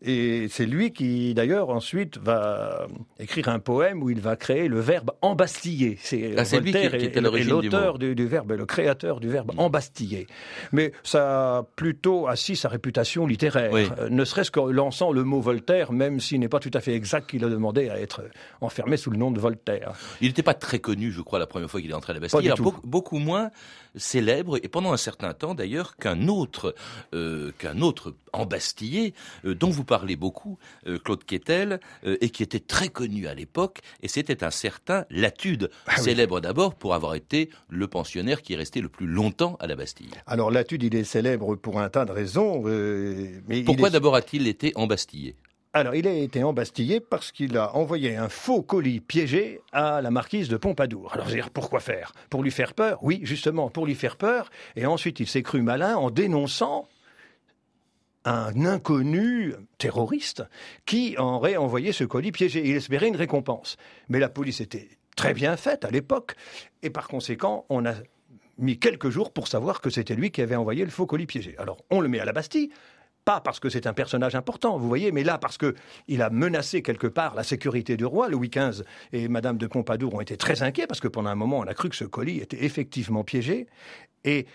Et 0.06 0.48
c'est 0.50 0.66
lui 0.66 0.92
qui, 0.92 1.34
d'ailleurs, 1.34 1.70
ensuite 1.70 2.18
va 2.18 2.88
écrire 3.20 3.48
un 3.48 3.60
poème 3.60 4.04
où 4.04 4.10
il 4.10 4.20
va 4.20 4.36
créer 4.36 4.68
le 4.68 4.82
verbe 4.82 5.12
embastiller. 5.22 5.98
C'est 6.02 6.36
ah, 6.38 6.44
Voltaire 6.44 6.92
qui, 6.92 6.98
qui 6.98 7.06
était 7.06 7.22
l'auteur 7.22 7.98
du, 7.98 8.14
du, 8.14 8.28
verbe, 8.28 8.52
le 8.52 8.66
créateur 8.66 9.22
du 9.22 9.30
verbe 9.30 9.54
embastiller. 9.58 10.28
Mais 10.74 10.92
ça 11.04 11.58
a 11.58 11.64
plutôt 11.64 12.28
assis 12.28 12.58
sa 12.58 12.68
réputation 12.68 13.26
littéraire, 13.26 13.72
euh, 13.74 14.10
ne 14.10 14.26
serait-ce 14.26 14.52
qu'en 14.52 14.66
lançant 14.68 15.14
le 15.14 15.24
mot 15.24 15.40
Voltaire, 15.40 15.94
même 15.94 16.20
s'il 16.20 16.42
n'est 16.42 16.50
pas 16.50 16.60
tout 16.60 16.72
à 16.74 16.82
fait 16.82 16.94
exact 16.94 17.30
qu'il 17.30 17.46
a 17.46 17.50
demandé 17.50 17.90
à 17.90 18.00
être 18.00 18.24
enfermé 18.60 18.98
sous 18.98 19.10
le 19.10 19.18
nom 19.18 19.32
de 19.32 19.40
Voltaire. 19.40 19.94
Il 20.20 20.28
n'était 20.28 20.44
pas 20.44 20.54
très 20.54 20.80
connu, 20.80 21.12
je 21.12 21.22
crois, 21.22 21.40
la 21.40 21.48
première 21.48 21.72
fois 21.72 21.80
qu'il 21.80 21.92
est 21.92 21.96
entré 21.96 22.12
à 22.12 22.14
la 22.16 22.20
Bastille. 22.20 22.42
Il 22.44 22.62
beaucoup, 22.62 22.86
beaucoup, 22.86 23.20
moins 23.20 23.52
célèbre, 23.96 24.58
et 24.64 24.68
pendant 24.68 24.94
un 24.94 24.98
certain 24.98 25.34
temps 25.34 25.56
d'ailleurs, 25.56 25.98
qu'un 25.98 26.28
autre, 26.28 26.76
euh, 27.14 27.52
qu'un 27.58 27.82
autre 27.82 28.16
embastillé, 28.32 29.14
euh, 29.46 29.56
dont 29.56 29.70
vous 29.70 29.84
parlez 29.84 30.16
beaucoup, 30.16 30.58
euh, 30.88 30.98
Claude 31.00 31.24
Quetel, 31.24 31.80
et 32.04 32.30
qui 32.30 32.44
était 32.44 32.60
très 32.60 32.90
connu 32.90 33.28
à 33.28 33.34
l'époque, 33.34 33.80
et 34.02 34.08
c'était 34.08 34.44
un 34.44 34.52
certain 34.52 35.06
Latude, 35.10 35.70
ah 35.88 35.98
célèbre 35.98 36.40
d'abord 36.40 36.76
pour 36.76 36.94
avoir 36.94 37.16
été 37.16 37.50
le 37.70 37.88
pensionnaire 37.88 38.42
qui 38.42 38.54
est 38.54 38.58
resté 38.58 38.82
le 38.82 38.90
plus 38.90 39.08
longtemps 39.08 39.58
à 39.60 39.68
la 39.68 39.76
Bastille. 39.76 40.12
Alors 40.28 40.52
Latude, 40.52 40.84
il 40.84 40.96
est 40.96 41.04
célèbre 41.04 41.56
pour 41.56 41.80
un 41.80 41.90
tas 41.90 42.06
de 42.06 42.12
raisons. 42.12 42.64
mais 43.48 43.64
Pourquoi 43.64 43.90
d'abord 43.90 44.16
a-t-il 44.16 44.48
été 44.48 44.72
embastillé? 44.76 45.36
Alors, 45.74 45.96
il 45.96 46.08
a 46.08 46.14
été 46.14 46.44
embastillé 46.44 47.00
parce 47.00 47.32
qu'il 47.32 47.58
a 47.58 47.76
envoyé 47.76 48.16
un 48.16 48.30
faux 48.30 48.62
colis 48.62 49.00
piégé 49.00 49.62
à 49.72 50.02
la 50.02 50.12
marquise 50.12 50.48
de 50.48 50.58
Pompadour. 50.58 51.12
Alors, 51.14 51.26
dire 51.26 51.50
pourquoi 51.50 51.80
faire? 51.80 52.14
Pour 52.30 52.44
lui 52.44 52.52
faire 52.52 52.76
peur? 52.76 53.00
Oui, 53.02 53.22
justement, 53.24 53.70
pour 53.70 53.86
lui 53.86 53.96
faire 53.96 54.18
peur. 54.18 54.52
Et 54.76 54.86
ensuite, 54.86 55.20
il 55.20 55.28
s'est 55.28 55.42
cru 55.42 55.64
malin 55.64 55.96
en 55.96 56.12
dénonçant 56.12 56.88
un 58.26 58.66
inconnu 58.66 59.54
terroriste 59.78 60.44
qui 60.86 61.16
aurait 61.18 61.58
envoyé 61.58 61.92
ce 61.92 62.04
colis 62.04 62.32
piégé. 62.32 62.68
Il 62.68 62.76
espérait 62.76 63.08
une 63.08 63.16
récompense. 63.16 63.78
Mais 64.10 64.20
la 64.20 64.30
police 64.30 64.62
était 64.62 64.90
très 65.16 65.34
bien 65.34 65.58
faite 65.58 65.86
à 65.86 65.90
l'époque, 65.92 66.36
et 66.82 66.90
par 66.90 67.08
conséquent, 67.08 67.66
on 67.70 67.86
a 67.86 67.94
mis 68.58 68.78
quelques 68.78 69.10
jours 69.10 69.32
pour 69.32 69.48
savoir 69.48 69.82
que 69.82 69.90
c'était 69.90 70.16
lui 70.16 70.32
qui 70.32 70.42
avait 70.42 70.56
envoyé 70.56 70.86
le 70.86 70.92
faux 70.92 71.06
colis 71.06 71.26
piégé. 71.26 71.56
Alors, 71.58 71.78
on 71.90 72.00
le 72.00 72.08
met 72.08 72.20
à 72.20 72.26
la 72.26 72.34
Bastille, 72.34 72.70
pas 73.26 73.42
parce 73.42 73.60
que 73.60 73.70
c'est 73.70 73.88
un 73.88 73.94
personnage 73.94 74.36
important, 74.36 74.78
vous 74.78 74.88
voyez, 74.88 75.12
mais 75.12 75.24
là 75.24 75.38
parce 75.38 75.58
que 75.58 75.76
il 76.08 76.22
a 76.22 76.30
menacé 76.30 76.82
quelque 76.82 77.08
part 77.08 77.36
la 77.36 77.44
sécurité 77.44 77.98
du 77.98 78.06
roi. 78.06 78.30
Louis 78.30 78.50
XV 78.50 78.84
et 79.12 79.28
Madame 79.28 79.58
de 79.58 79.68
Pompadour 79.68 80.14
ont 80.16 80.22
été 80.22 80.38
très 80.38 80.64
inquiets 80.64 80.88
parce 80.88 81.00
que 81.00 81.08
pendant 81.08 81.30
un 81.30 81.36
moment 81.36 81.60
on 81.60 81.64
a 81.64 81.74
cru 81.74 81.90
que 81.90 81.96
ce 81.96 82.06
colis 82.06 82.40
était 82.40 82.64
effectivement 82.64 83.24
piégé. 83.24 83.68
Et 84.26 84.46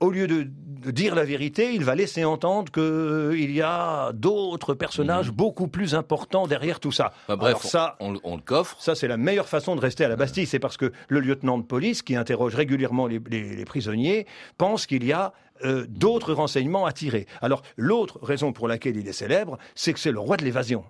au 0.00 0.10
lieu 0.10 0.26
de, 0.28 0.46
dire 0.90 1.14
la 1.14 1.24
vérité, 1.24 1.74
il 1.74 1.84
va 1.84 1.94
laisser 1.94 2.24
entendre 2.24 2.70
qu'il 2.70 2.82
euh, 2.82 3.36
y 3.36 3.62
a 3.62 4.12
d'autres 4.12 4.74
personnages 4.74 5.30
mmh. 5.30 5.34
beaucoup 5.34 5.66
plus 5.66 5.94
importants 5.94 6.46
derrière 6.46 6.78
tout 6.78 6.92
ça. 6.92 7.12
bref, 7.28 7.58
ça, 7.62 7.96
on, 8.00 8.12
le 8.12 8.42
coffre. 8.42 8.76
Ça, 8.80 8.94
c'est 8.94 9.08
la 9.08 9.16
meilleure 9.16 9.48
façon 9.48 9.74
de 9.74 9.80
rester 9.80 10.04
à 10.04 10.08
la 10.08 10.14
Bastille. 10.14 10.46
C'est 10.46 10.60
parce 10.60 10.76
que 10.76 10.92
le 11.08 11.20
lieutenant 11.20 11.58
de 11.58 11.64
police, 11.64 12.02
qui 12.02 12.14
interroge 12.14 12.54
régulièrement 12.54 13.08
les, 13.08 13.64
prisonniers, 13.64 14.26
pense 14.56 14.86
qu'il 14.86 15.04
y 15.04 15.12
a 15.12 15.32
euh, 15.64 15.84
d'autres 15.88 16.32
renseignements 16.32 16.86
à 16.86 16.92
tirer. 16.92 17.26
Alors, 17.42 17.62
l'autre 17.76 18.20
raison 18.22 18.52
pour 18.52 18.68
laquelle 18.68 18.96
il 18.96 19.08
est 19.08 19.12
célèbre, 19.12 19.58
c'est 19.74 19.92
que 19.92 19.98
c'est 19.98 20.12
le 20.12 20.20
roi 20.20 20.36
de 20.36 20.44
l'évasion. 20.44 20.84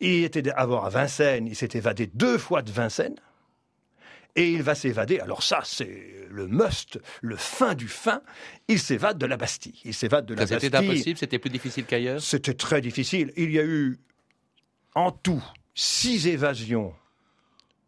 Il 0.00 0.22
était 0.24 0.50
à 0.50 0.66
Vincennes, 0.66 1.46
il 1.46 1.56
s'est 1.56 1.70
évadé 1.72 2.10
deux 2.12 2.36
fois 2.36 2.60
de 2.60 2.70
Vincennes 2.70 3.16
et 4.36 4.50
il 4.50 4.62
va 4.62 4.74
s'évader. 4.74 5.20
Alors 5.20 5.42
ça, 5.42 5.60
c'est 5.64 6.26
le 6.30 6.46
must, 6.48 6.98
le 7.22 7.36
fin 7.36 7.74
du 7.74 7.88
fin. 7.88 8.22
Il 8.68 8.78
s'évade 8.78 9.18
de 9.18 9.26
la 9.26 9.36
Bastille. 9.36 9.80
Il 9.84 9.94
s'évade 9.94 10.26
de 10.26 10.34
la 10.34 10.42
Bastille. 10.42 10.60
C'était 10.60 10.76
impossible, 10.76 11.18
c'était 11.18 11.38
plus 11.38 11.50
difficile 11.50 11.84
qu'ailleurs 11.84 12.20
C'était 12.20 12.54
très 12.54 12.80
difficile. 12.80 13.32
Il 13.36 13.50
y 13.52 13.58
a 13.58 13.64
eu 13.64 13.98
en 14.94 15.10
tout 15.10 15.42
six 15.74 16.28
évasions 16.28 16.92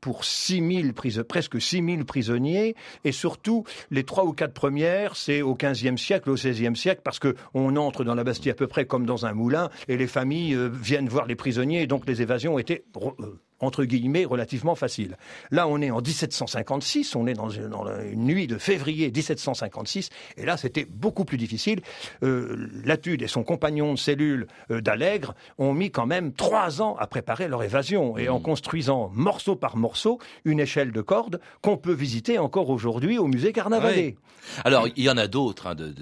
pour 0.06 0.24
6 0.24 0.82
000 0.82 1.24
presque 1.26 1.60
6 1.60 1.84
000 1.84 2.04
prisonniers, 2.04 2.76
et 3.02 3.10
surtout 3.10 3.64
les 3.90 4.04
trois 4.04 4.24
ou 4.24 4.32
quatre 4.32 4.54
premières, 4.54 5.16
c'est 5.16 5.42
au 5.42 5.56
XVe 5.56 5.96
siècle, 5.96 6.30
au 6.30 6.34
XVIe 6.34 6.76
siècle, 6.76 7.00
parce 7.02 7.18
que 7.18 7.34
on 7.54 7.74
entre 7.74 8.04
dans 8.04 8.14
la 8.14 8.22
Bastille 8.22 8.52
à 8.52 8.54
peu 8.54 8.68
près 8.68 8.86
comme 8.86 9.04
dans 9.04 9.26
un 9.26 9.32
moulin, 9.32 9.68
et 9.88 9.96
les 9.96 10.06
familles 10.06 10.54
euh, 10.54 10.68
viennent 10.68 11.08
voir 11.08 11.26
les 11.26 11.34
prisonniers, 11.34 11.82
et 11.82 11.86
donc 11.88 12.06
les 12.06 12.22
évasions 12.22 12.56
étaient 12.56 12.84
euh, 12.96 13.40
entre 13.60 13.84
guillemets, 13.84 14.24
relativement 14.24 14.74
facile. 14.74 15.16
Là, 15.50 15.68
on 15.68 15.80
est 15.80 15.90
en 15.90 16.00
1756, 16.00 17.16
on 17.16 17.26
est 17.26 17.34
dans 17.34 17.48
une, 17.48 17.72
nuit 18.14 18.46
de 18.46 18.58
février 18.58 19.10
1756, 19.10 20.10
et 20.36 20.44
là, 20.44 20.56
c'était 20.56 20.84
beaucoup 20.84 21.24
plus 21.24 21.38
difficile. 21.38 21.80
Euh, 22.22 22.68
Latude 22.84 23.22
et 23.22 23.28
son 23.28 23.44
compagnon 23.44 23.94
de 23.94 23.98
cellule 23.98 24.46
euh, 24.70 24.80
d'Allègre 24.80 25.34
ont 25.58 25.72
mis 25.72 25.90
quand 25.90 26.06
même 26.06 26.32
trois 26.32 26.82
ans 26.82 26.96
à 26.98 27.06
préparer 27.06 27.48
leur 27.48 27.62
évasion, 27.62 28.18
et 28.18 28.28
en 28.28 28.38
mmh. 28.38 28.42
construisant 28.42 29.10
morceau 29.14 29.56
par 29.56 29.76
morceau 29.76 30.18
une 30.44 30.60
échelle 30.60 30.92
de 30.92 31.00
corde 31.00 31.40
qu'on 31.62 31.76
peut 31.76 31.92
visiter 31.92 32.38
encore 32.38 32.70
aujourd'hui 32.70 33.18
au 33.18 33.26
musée 33.26 33.52
Carnavalet. 33.52 34.16
Alors, 34.64 34.88
il 34.96 35.04
y 35.04 35.10
en 35.10 35.16
a 35.16 35.26
d'autres, 35.26 35.66
hein, 35.66 35.74
de, 35.74 35.92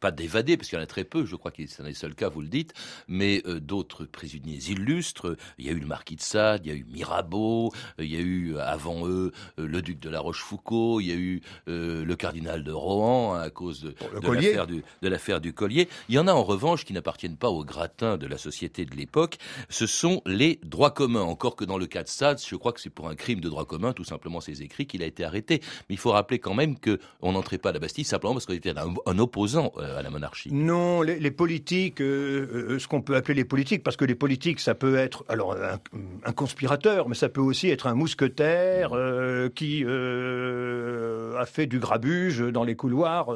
pas 0.00 0.10
d'évadés, 0.10 0.56
parce 0.56 0.68
qu'il 0.68 0.78
y 0.78 0.80
en 0.80 0.84
a 0.84 0.88
très 0.88 1.04
peu, 1.04 1.24
je 1.24 1.36
crois 1.36 1.50
que 1.50 1.66
c'est 1.66 1.82
un 1.82 1.86
des 1.86 1.94
seuls 1.94 2.14
cas, 2.14 2.28
vous 2.28 2.40
le 2.40 2.48
dites, 2.48 2.72
mais 3.08 3.42
euh, 3.46 3.60
d'autres 3.60 4.04
prisonniers 4.04 4.58
illustres. 4.68 5.36
Il 5.58 5.66
y 5.66 5.68
a 5.68 5.72
eu 5.72 5.78
le 5.78 5.86
marquis 5.86 6.16
de 6.16 6.20
Sade, 6.20 6.64
il 6.64 6.68
y 6.68 6.72
a 6.72 6.75
eu 6.75 6.75
Mirabeau, 6.84 7.72
euh, 7.98 8.04
il 8.04 8.12
y 8.12 8.16
a 8.16 8.20
eu 8.20 8.54
euh, 8.54 8.60
avant 8.60 9.06
eux 9.06 9.32
le 9.58 9.82
duc 9.82 10.00
de 10.00 10.10
la 10.10 10.20
Rochefoucauld, 10.20 11.02
il 11.02 11.08
y 11.08 11.12
a 11.12 11.16
eu 11.16 11.40
le 11.66 12.14
cardinal 12.14 12.64
de 12.64 12.72
Rohan 12.72 13.34
hein, 13.34 13.40
à 13.40 13.50
cause 13.50 13.80
de, 13.82 13.94
de 14.20 15.08
l'affaire 15.08 15.40
du, 15.40 15.52
collier. 15.52 15.88
Il 16.08 16.14
y 16.14 16.18
en 16.18 16.26
a 16.26 16.32
en 16.32 16.42
revanche 16.42 16.84
qui 16.84 16.92
n'appartiennent 16.92 17.36
pas 17.36 17.48
au 17.48 17.64
gratin 17.64 18.16
de 18.16 18.26
la 18.26 18.38
société 18.38 18.84
de 18.84 18.94
l'époque. 18.94 19.36
Ce 19.68 19.86
sont 19.86 20.22
les 20.26 20.60
droits 20.64 20.90
communs. 20.90 21.22
Encore 21.22 21.56
que 21.56 21.64
dans 21.64 21.78
le 21.78 21.86
cas 21.86 22.02
de 22.02 22.08
Sade, 22.08 22.40
je 22.46 22.56
crois 22.56 22.72
que 22.72 22.80
c'est 22.80 22.90
pour 22.90 23.08
un 23.08 23.14
crime 23.14 23.40
de 23.40 23.48
droit 23.48 23.64
commun, 23.64 23.92
tout 23.92 24.04
simplement 24.04 24.40
ses 24.40 24.62
écrits, 24.62 24.86
qu'il 24.86 25.02
a 25.02 25.06
été 25.06 25.24
arrêté. 25.24 25.60
Mais 25.88 25.94
il 25.94 25.98
faut 25.98 26.12
rappeler 26.12 26.38
quand 26.38 26.54
même 26.54 26.76
qu'on 26.78 27.32
n'entrait 27.32 27.58
pas 27.58 27.70
à 27.70 27.72
la 27.72 27.78
Bastille 27.78 28.04
simplement 28.04 28.34
parce 28.34 28.46
qu'on 28.46 28.54
était 28.54 28.72
un, 28.76 29.18
opposant 29.18 29.72
à 29.78 30.02
la 30.02 30.10
monarchie. 30.10 30.52
Non, 30.52 31.02
les, 31.02 31.30
politiques, 31.30 32.00
euh, 32.00 32.74
euh, 32.74 32.78
ce 32.78 32.86
qu'on 32.88 33.02
peut 33.02 33.16
appeler 33.16 33.34
les 33.34 33.44
politiques, 33.44 33.82
parce 33.82 33.96
que 33.96 34.04
les 34.04 34.14
politiques, 34.14 34.60
ça 34.60 34.74
peut 34.74 34.96
être 34.96 35.24
alors 35.28 35.56
un, 35.56 36.32
conspirateur, 36.32 36.65
mais 37.08 37.14
ça 37.14 37.28
peut 37.28 37.40
aussi 37.40 37.70
être 37.70 37.86
un 37.86 37.94
mousquetaire 37.94 38.90
euh, 38.92 39.48
qui 39.48 39.84
a 39.84 41.46
fait 41.46 41.66
du 41.66 41.78
grabuge 41.78 42.40
dans 42.40 42.64
les 42.64 42.76
couloirs 42.76 43.28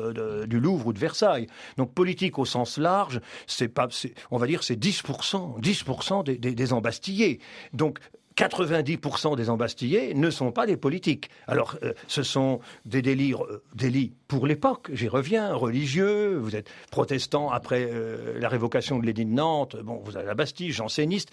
du 0.46 0.60
Louvre 0.60 0.88
ou 0.88 0.92
de 0.92 0.98
Versailles. 0.98 1.46
Donc 1.76 1.92
politique 1.94 2.38
au 2.38 2.44
sens 2.44 2.78
large, 2.78 3.20
c'est 3.46 3.68
pas, 3.68 3.88
on 4.30 4.38
va 4.38 4.46
dire, 4.46 4.62
c'est 4.62 4.78
10%, 4.78 5.60
10% 5.60 6.24
des, 6.24 6.38
des, 6.38 6.54
des 6.54 6.72
embastillés. 6.72 7.40
Donc 7.72 7.98
90% 8.36 9.36
des 9.36 9.50
embastillés 9.50 10.14
ne 10.14 10.30
sont 10.30 10.52
pas 10.52 10.66
des 10.66 10.76
politiques. 10.76 11.30
Alors, 11.46 11.76
euh, 11.82 11.92
ce 12.06 12.22
sont 12.22 12.60
des 12.84 13.02
délires, 13.02 13.44
euh, 13.44 13.62
délits 13.74 14.12
pour 14.28 14.46
l'époque, 14.46 14.90
j'y 14.92 15.08
reviens, 15.08 15.52
religieux, 15.54 16.36
vous 16.36 16.54
êtes 16.54 16.70
protestant 16.90 17.50
après 17.50 17.88
euh, 17.90 18.38
la 18.38 18.48
révocation 18.48 18.98
de 18.98 19.04
l'édit 19.04 19.24
de 19.24 19.32
Nantes, 19.32 19.76
bon, 19.82 20.00
vous 20.04 20.16
avez 20.16 20.26
la 20.26 20.34
Bastille, 20.34 20.70
janséniste, 20.70 21.30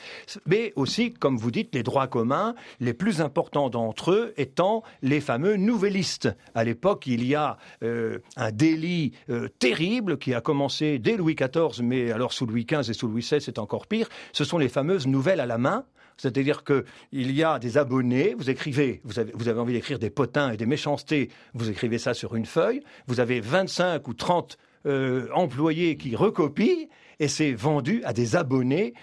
mais 0.47 0.73
aussi, 0.75 1.13
comme 1.13 1.37
vous 1.37 1.51
dites, 1.51 1.75
les 1.75 1.83
droits 1.83 2.07
communs, 2.07 2.55
les 2.79 2.93
plus 2.93 3.21
importants 3.21 3.69
d'entre 3.69 4.11
eux 4.11 4.33
étant 4.37 4.83
les 5.03 5.21
fameux 5.21 5.55
nouvellistes. 5.55 6.29
À 6.55 6.63
l'époque, 6.63 7.05
il 7.05 7.23
y 7.25 7.35
a 7.35 7.57
un 7.81 8.51
délit 8.51 9.13
terrible 9.59 10.17
qui 10.17 10.33
a 10.33 10.41
commencé 10.41 10.97
dès 10.99 11.17
Louis 11.17 11.35
XIV, 11.35 11.83
mais 11.83 12.11
alors 12.11 12.33
sous 12.33 12.45
Louis 12.45 12.65
XV 12.65 12.89
et 12.89 12.93
sous 12.93 13.07
Louis 13.07 13.21
XVI, 13.21 13.41
c'est 13.41 13.59
encore 13.59 13.87
pire, 13.87 14.09
ce 14.33 14.43
sont 14.43 14.57
les 14.57 14.69
fameuses 14.69 15.07
nouvelles 15.07 15.39
à 15.39 15.45
la 15.45 15.57
main, 15.57 15.85
c'est-à-dire 16.17 16.63
qu'il 16.63 17.31
y 17.31 17.43
a 17.43 17.59
des 17.59 17.77
abonnés, 17.77 18.35
vous 18.37 18.49
écrivez, 18.49 19.01
vous 19.03 19.19
avez, 19.19 19.31
vous 19.33 19.47
avez 19.47 19.59
envie 19.59 19.73
d'écrire 19.73 19.99
des 19.99 20.09
potins 20.09 20.51
et 20.51 20.57
des 20.57 20.65
méchancetés, 20.65 21.29
vous 21.53 21.69
écrivez 21.69 21.97
ça 21.97 22.13
sur 22.13 22.35
une 22.35 22.45
feuille, 22.45 22.81
vous 23.07 23.19
avez 23.19 23.39
25 23.39 24.07
ou 24.07 24.13
30 24.13 24.57
euh, 24.85 25.27
employés 25.33 25.97
qui 25.97 26.15
recopient, 26.15 26.87
et 27.19 27.27
c'est 27.27 27.53
vendu 27.53 28.01
à 28.03 28.13
des 28.13 28.35
abonnés 28.35 28.93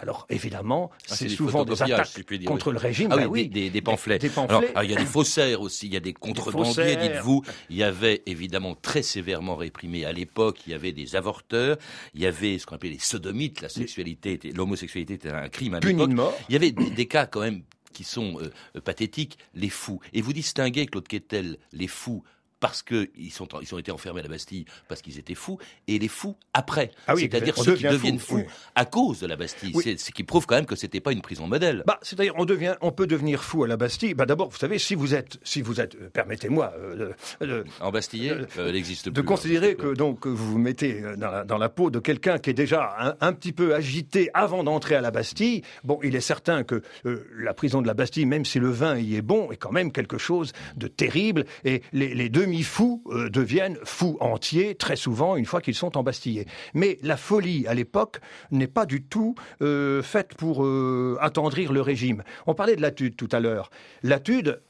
alors 0.00 0.26
évidemment, 0.30 0.90
ah, 1.10 1.14
c'est 1.14 1.28
souvent 1.28 1.64
des 1.64 1.82
attaques 1.82 2.24
contre 2.46 2.72
le 2.72 2.78
régime. 2.78 3.08
Ah 3.12 3.28
oui, 3.28 3.48
des, 3.48 3.82
pamphlets. 3.82 4.18
Alors, 4.48 4.62
il 4.82 4.90
y 4.90 4.94
a 4.94 4.98
des 4.98 5.06
faussaires 5.06 5.60
aussi, 5.60 5.86
il 5.86 5.92
y 5.92 5.96
a 5.96 6.00
des 6.00 6.12
contrebandiers, 6.26 6.96
dites-vous. 6.96 7.42
Il 7.68 7.76
y 7.76 7.82
avait 7.82 8.22
évidemment 8.26 8.74
très 8.74 9.02
sévèrement 9.02 9.56
réprimé 9.56 10.04
à 10.04 10.12
l'époque, 10.12 10.60
il 10.66 10.70
y 10.70 10.74
avait 10.74 10.92
des 10.92 11.16
avorteurs, 11.16 11.76
il 12.14 12.20
y 12.22 12.26
avait 12.26 12.58
ce 12.58 12.66
qu'on 12.66 12.76
appelait 12.76 12.90
les 12.90 12.98
sodomites, 12.98 13.60
la 13.60 13.68
sexualité, 13.68 14.38
l'homosexualité 14.54 15.14
était 15.14 15.30
un 15.30 15.48
crime 15.48 15.74
à 15.74 15.80
l'époque. 15.80 16.10
Il 16.48 16.52
y 16.52 16.56
avait 16.56 16.72
des, 16.72 17.06
cas 17.06 17.26
quand 17.26 17.40
même 17.40 17.62
qui 17.92 18.04
sont 18.04 18.38
euh, 18.40 18.80
pathétiques, 18.80 19.38
les 19.54 19.68
fous. 19.68 20.00
Et 20.12 20.22
vous 20.22 20.32
distinguez, 20.32 20.86
Claude 20.86 21.08
Quetel, 21.08 21.58
les 21.72 21.88
fous 21.88 22.22
parce 22.60 22.82
qu'ils 22.82 23.32
sont, 23.32 23.48
ils 23.62 23.74
ont 23.74 23.78
été 23.78 23.90
enfermés 23.90 24.20
à 24.20 24.22
la 24.24 24.28
Bastille 24.28 24.64
parce 24.88 25.02
qu'ils 25.02 25.18
étaient 25.18 25.34
fous, 25.34 25.58
et 25.88 25.98
les 25.98 26.08
fous 26.08 26.36
après. 26.52 26.90
Ah 27.06 27.14
oui, 27.14 27.22
C'est-à-dire 27.22 27.56
ceux 27.56 27.74
qui 27.74 27.84
deviennent 27.84 28.18
fou, 28.18 28.36
fous 28.38 28.42
oui. 28.46 28.52
à 28.74 28.84
cause 28.84 29.20
de 29.20 29.26
la 29.26 29.36
Bastille. 29.36 29.72
Oui. 29.74 29.82
C'est 29.84 29.98
ce 29.98 30.10
qui 30.12 30.24
prouve 30.24 30.46
quand 30.46 30.54
même 30.56 30.66
que 30.66 30.76
c'était 30.76 31.00
pas 31.00 31.12
une 31.12 31.22
prison 31.22 31.46
modèle. 31.46 31.82
Bah, 31.86 31.98
c'est-à-dire, 32.02 32.34
on 32.36 32.44
devient, 32.44 32.76
on 32.82 32.92
peut 32.92 33.06
devenir 33.06 33.42
fou 33.42 33.64
à 33.64 33.68
la 33.68 33.76
Bastille. 33.76 34.14
Bah, 34.14 34.26
d'abord, 34.26 34.50
vous 34.50 34.58
savez, 34.58 34.78
si 34.78 34.94
vous 34.94 35.14
êtes, 35.14 35.38
si 35.42 35.62
vous 35.62 35.80
êtes, 35.80 35.94
euh, 35.96 36.10
permettez-moi, 36.12 36.72
euh, 36.78 37.14
de- 37.40 37.46
de- 37.46 37.64
En 37.80 37.90
Bastillé, 37.90 38.30
Euh, 38.32 38.46
euh, 38.58 38.68
elle 38.68 38.76
existe 38.76 39.06
de 39.06 39.10
plus. 39.12 39.24
considérer 39.24 39.70
hein, 39.70 39.74
que 39.82 39.94
donc 39.94 40.26
vous 40.26 40.36
vous 40.52 40.58
mettez 40.58 41.02
euh, 41.02 41.16
dans 41.16 41.30
la, 41.30 41.44
dans 41.44 41.58
la 41.58 41.68
peau 41.68 41.90
de 41.90 41.98
quelqu'un 41.98 42.38
qui 42.38 42.50
est 42.50 42.54
déjà 42.54 42.94
un, 42.98 43.16
un 43.26 43.32
petit 43.32 43.52
peu 43.52 43.74
agité 43.74 44.30
avant 44.34 44.64
d'entrer 44.64 44.94
à 44.96 45.00
la 45.00 45.10
Bastille. 45.10 45.62
Bon, 45.84 45.98
il 46.02 46.14
est 46.14 46.20
certain 46.20 46.62
que 46.64 46.82
euh, 47.06 47.26
la 47.38 47.54
prison 47.54 47.80
de 47.80 47.86
la 47.86 47.94
Bastille, 47.94 48.26
même 48.26 48.44
si 48.44 48.58
le 48.58 48.68
vin 48.70 48.98
y 48.98 49.16
est 49.16 49.22
bon, 49.22 49.50
est 49.50 49.56
quand 49.56 49.72
même 49.72 49.92
quelque 49.92 50.18
chose 50.18 50.52
de 50.76 50.86
terrible. 50.88 51.44
Et 51.64 51.82
les, 51.92 52.14
les 52.14 52.28
demi-fous 52.50 53.02
euh, 53.06 53.30
deviennent 53.30 53.78
fous 53.84 54.16
entiers 54.20 54.74
très 54.74 54.96
souvent 54.96 55.36
une 55.36 55.46
fois 55.46 55.60
qu'ils 55.60 55.74
sont 55.74 55.96
embastillés. 55.96 56.46
Mais 56.74 56.98
la 57.02 57.16
folie 57.16 57.66
à 57.68 57.74
l'époque 57.74 58.20
n'est 58.50 58.66
pas 58.66 58.86
du 58.86 59.02
tout 59.02 59.36
euh, 59.62 60.02
faite 60.02 60.34
pour 60.34 60.64
euh, 60.64 61.16
attendrir 61.20 61.72
le 61.72 61.80
régime. 61.80 62.24
On 62.46 62.54
parlait 62.54 62.74
de 62.74 62.82
Latude 62.82 63.14
tout 63.16 63.28
à 63.30 63.38
l'heure. 63.38 63.70
Latude, 64.02 64.60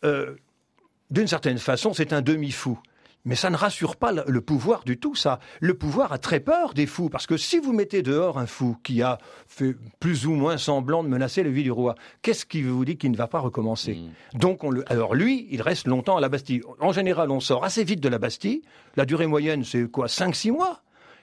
d'une 1.10 1.26
certaine 1.26 1.58
façon, 1.58 1.92
c'est 1.94 2.12
un 2.12 2.22
demi-fou. 2.22 2.78
Mais 3.26 3.34
ça 3.34 3.50
ne 3.50 3.56
rassure 3.56 3.96
pas 3.96 4.12
le- 4.12 4.40
pouvoir 4.40 4.82
du 4.84 4.98
tout, 4.98 5.14
ça. 5.14 5.40
Le 5.60 5.74
pouvoir 5.74 6.12
a 6.12 6.18
très 6.18 6.40
peur 6.40 6.72
des 6.72 6.86
fous, 6.86 7.10
parce 7.10 7.26
que 7.26 7.36
si 7.36 7.58
vous 7.58 7.72
mettez 7.74 8.02
dehors 8.02 8.38
un 8.38 8.46
fou 8.46 8.76
qui 8.82 9.02
a 9.02 9.18
fait 9.46 9.76
plus 10.00 10.26
ou 10.26 10.32
moins 10.32 10.56
semblant 10.56 11.04
de 11.04 11.08
menacer 11.08 11.42
le 11.42 11.50
vie 11.50 11.62
du 11.62 11.70
roi, 11.70 11.94
qu'est-ce 12.22 12.46
qui 12.46 12.62
vous 12.62 12.84
dit 12.84 12.96
qu'il 12.96 13.10
ne 13.10 13.16
va 13.16 13.26
pas 13.26 13.38
recommencer? 13.40 13.98
Donc, 14.34 14.64
on 14.64 14.70
le... 14.70 14.90
alors 14.90 15.14
lui, 15.14 15.46
il 15.50 15.60
reste 15.60 15.86
longtemps 15.86 16.16
à 16.16 16.20
la 16.20 16.28
Bastille. 16.30 16.62
En 16.80 16.92
général, 16.92 17.30
on 17.30 17.40
sort 17.40 17.62
assez 17.64 17.84
vite 17.84 18.00
de 18.00 18.08
la 18.08 18.18
Bastille. 18.18 18.62
La 18.96 19.04
durée 19.04 19.26
moyenne, 19.26 19.64
c'est 19.64 19.90
quoi? 19.90 20.06
5-6 20.06 20.52
mois? 20.52 20.80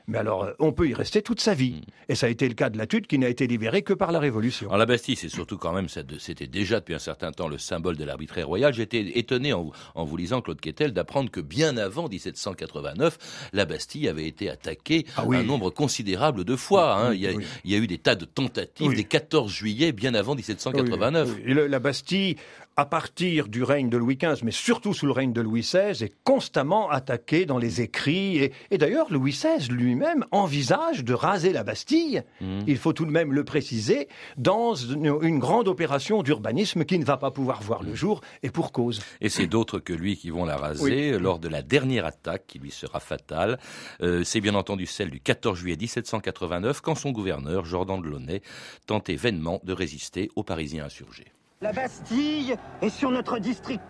Mais 0.07 0.17
alors, 0.17 0.43
euh, 0.45 0.53
on 0.59 0.71
peut 0.71 0.87
y 0.87 0.93
rester 0.93 1.21
toute 1.21 1.41
sa 1.41 1.53
vie. 1.53 1.81
Et 2.09 2.15
ça 2.15 2.27
a 2.27 2.29
été 2.29 2.47
le 2.47 2.53
cas 2.53 2.69
de 2.69 2.77
Latude, 2.77 3.07
qui 3.07 3.19
n'a 3.19 3.27
été 3.29 3.45
libéré 3.47 3.81
que 3.81 3.93
par 3.93 4.11
la 4.11 4.19
Révolution. 4.19 4.67
Alors 4.67 4.77
la 4.77 4.85
Bastille, 4.85 5.15
c'est 5.17 5.29
surtout 5.29 5.57
quand 5.57 5.73
même, 5.73 5.87
c'était 5.89 6.47
déjà 6.47 6.79
depuis 6.79 6.93
un 6.95 6.99
certain 6.99 7.31
temps 7.31 7.47
le 7.47 7.57
symbole 7.57 7.97
de 7.97 8.03
l'arbitraire 8.05 8.47
royal. 8.47 8.73
J'étais 8.73 9.17
étonné 9.19 9.51
en, 9.53 9.63
vous- 9.63 9.73
en 9.95 10.05
vous 10.05 10.15
lisant 10.17 10.41
Claude 10.41 10.61
Quetel 10.61 10.93
d'apprendre 10.93 11.29
que 11.29 11.41
bien 11.41 11.75
avant 11.77 12.07
1789, 12.07 13.49
la 13.53 13.65
Bastille 13.65 14.07
avait 14.07 14.27
été 14.27 14.49
attaquée 14.49 15.05
Ah 15.17 15.23
oui. 15.25 15.37
un 15.37 15.43
nombre 15.43 15.69
considérable 15.69 16.43
de 16.45 16.55
fois. 16.55 16.95
hein. 16.95 17.13
Il, 17.13 17.19
y 17.21 17.27
a, 17.27 17.31
oui. 17.33 17.45
il 17.65 17.71
y 17.71 17.75
a 17.75 17.77
eu 17.77 17.87
des 17.87 17.97
tas 17.97 18.15
de 18.15 18.25
tentatives 18.25 18.87
Oui. 18.87 18.95
des 18.95 19.03
14 19.03 19.51
juillet 19.51 19.91
bien 19.91 20.13
avant 20.13 20.35
1789. 20.35 21.27
Oui, 21.29 21.41
oui. 21.45 21.51
Et 21.51 21.53
le- 21.53 21.67
la 21.67 21.79
Bastille, 21.79 22.37
à 22.77 22.85
partir 22.85 23.47
du 23.47 23.63
règne 23.63 23.89
de 23.89 23.97
Louis 23.97 24.17
XV, 24.17 24.43
mais 24.43 24.51
surtout 24.51 24.93
sous 24.93 25.07
le 25.07 25.11
règne 25.11 25.33
de 25.33 25.41
Louis 25.41 25.61
XVI, 25.61 26.03
est 26.03 26.13
constamment 26.23 26.89
attaquée 26.91 27.47
dans 27.47 27.57
les 27.57 27.81
écrits. 27.81 28.37
Et, 28.37 28.53
et 28.69 28.77
d'ailleurs, 28.77 29.11
Louis 29.11 29.31
XVI 29.31 29.67
lui-même 29.69 30.23
envisage 30.31 31.03
de 31.03 31.13
raser 31.13 31.51
la 31.53 31.63
Bastille, 31.63 32.23
Mhm. 32.39 32.65
il 32.67 32.77
faut 32.77 32.93
tout 32.93 33.05
de 33.05 33.11
même 33.11 33.33
le 33.33 33.43
préciser, 33.43 34.07
dans 34.37 34.75
une, 34.75 35.17
une 35.23 35.39
grande 35.39 35.67
opération 35.67 36.21
d'urbanisme 36.21 36.85
qui 36.85 36.99
ne 36.99 37.03
va 37.05 37.17
pas 37.17 37.31
pouvoir 37.31 37.61
voir 37.63 37.81
le 37.81 37.95
jour, 37.95 38.21
et 38.43 38.51
pour 38.51 38.71
cause. 38.71 39.01
Et 39.21 39.29
c'est 39.29 39.47
d'autres 39.47 39.79
que 39.79 39.93
lui 39.93 40.15
qui 40.15 40.29
vont 40.29 40.45
la 40.45 40.55
raser 40.57 41.17
lors 41.17 41.39
de 41.39 41.47
la 41.47 41.63
dernière 41.63 42.05
attaque 42.05 42.45
qui 42.45 42.59
lui 42.59 42.69
sera 42.71 42.99
fatale. 42.99 43.57
Euh, 44.01 44.23
c'est 44.23 44.39
bien 44.41 44.53
entendu 44.53 44.85
celle 44.85 45.09
du 45.09 45.19
14 45.19 45.57
juillet 45.57 45.77
1789 45.77 46.81
quand 46.81 46.93
son 46.95 47.11
gouverneur, 47.11 47.65
Jordan 47.65 47.99
de 48.01 48.07
Launay, 48.07 48.41
tentait 48.85 49.15
vainement 49.15 49.59
de 49.63 49.73
résister 49.73 50.29
aux 50.35 50.43
Parisiens 50.43 50.85
insurgés. 50.85 51.25
La 51.59 51.73
Bastille 51.73 52.55
est 52.83 52.89
sur 52.89 53.09
notre 53.09 53.39
district. 53.39 53.81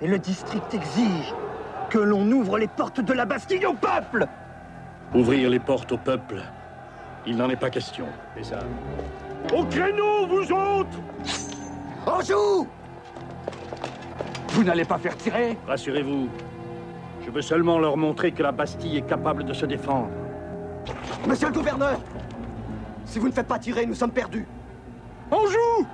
Et 0.00 0.08
le 0.08 0.18
district 0.18 0.74
exige 0.74 1.32
que 1.88 1.98
l'on 1.98 2.28
ouvre 2.32 2.58
les 2.58 2.66
portes 2.66 3.00
de 3.00 3.12
la 3.12 3.24
Bastille 3.24 3.64
au 3.64 3.74
peuple. 3.74 4.26
Ouvrir 5.14 5.50
les 5.50 5.60
portes 5.60 5.92
au 5.92 5.98
peuple, 5.98 6.42
il 7.26 7.36
n'en 7.36 7.48
est 7.48 7.54
pas 7.54 7.70
question. 7.70 8.06
Et 8.36 8.42
ça 8.42 8.58
Au 9.54 9.64
créneau, 9.66 10.26
vous 10.26 10.52
autres 10.52 10.98
En 12.06 12.20
joue 12.20 12.66
Vous 14.48 14.64
n'allez 14.64 14.84
pas 14.84 14.98
faire 14.98 15.16
tirer? 15.16 15.56
Rassurez-vous, 15.68 16.28
je 17.24 17.30
veux 17.30 17.42
seulement 17.42 17.78
leur 17.78 17.96
montrer 17.96 18.32
que 18.32 18.42
la 18.42 18.50
Bastille 18.50 18.96
est 18.96 19.06
capable 19.08 19.44
de 19.44 19.52
se 19.52 19.64
défendre. 19.64 20.10
Monsieur 21.24 21.46
le 21.46 21.54
gouverneur 21.54 22.00
Si 23.04 23.20
vous 23.20 23.28
ne 23.28 23.32
faites 23.32 23.46
pas 23.46 23.60
tirer, 23.60 23.86
nous 23.86 23.94
sommes 23.94 24.10
perdus. 24.10 24.48
On 25.30 25.46
joue 25.46 25.86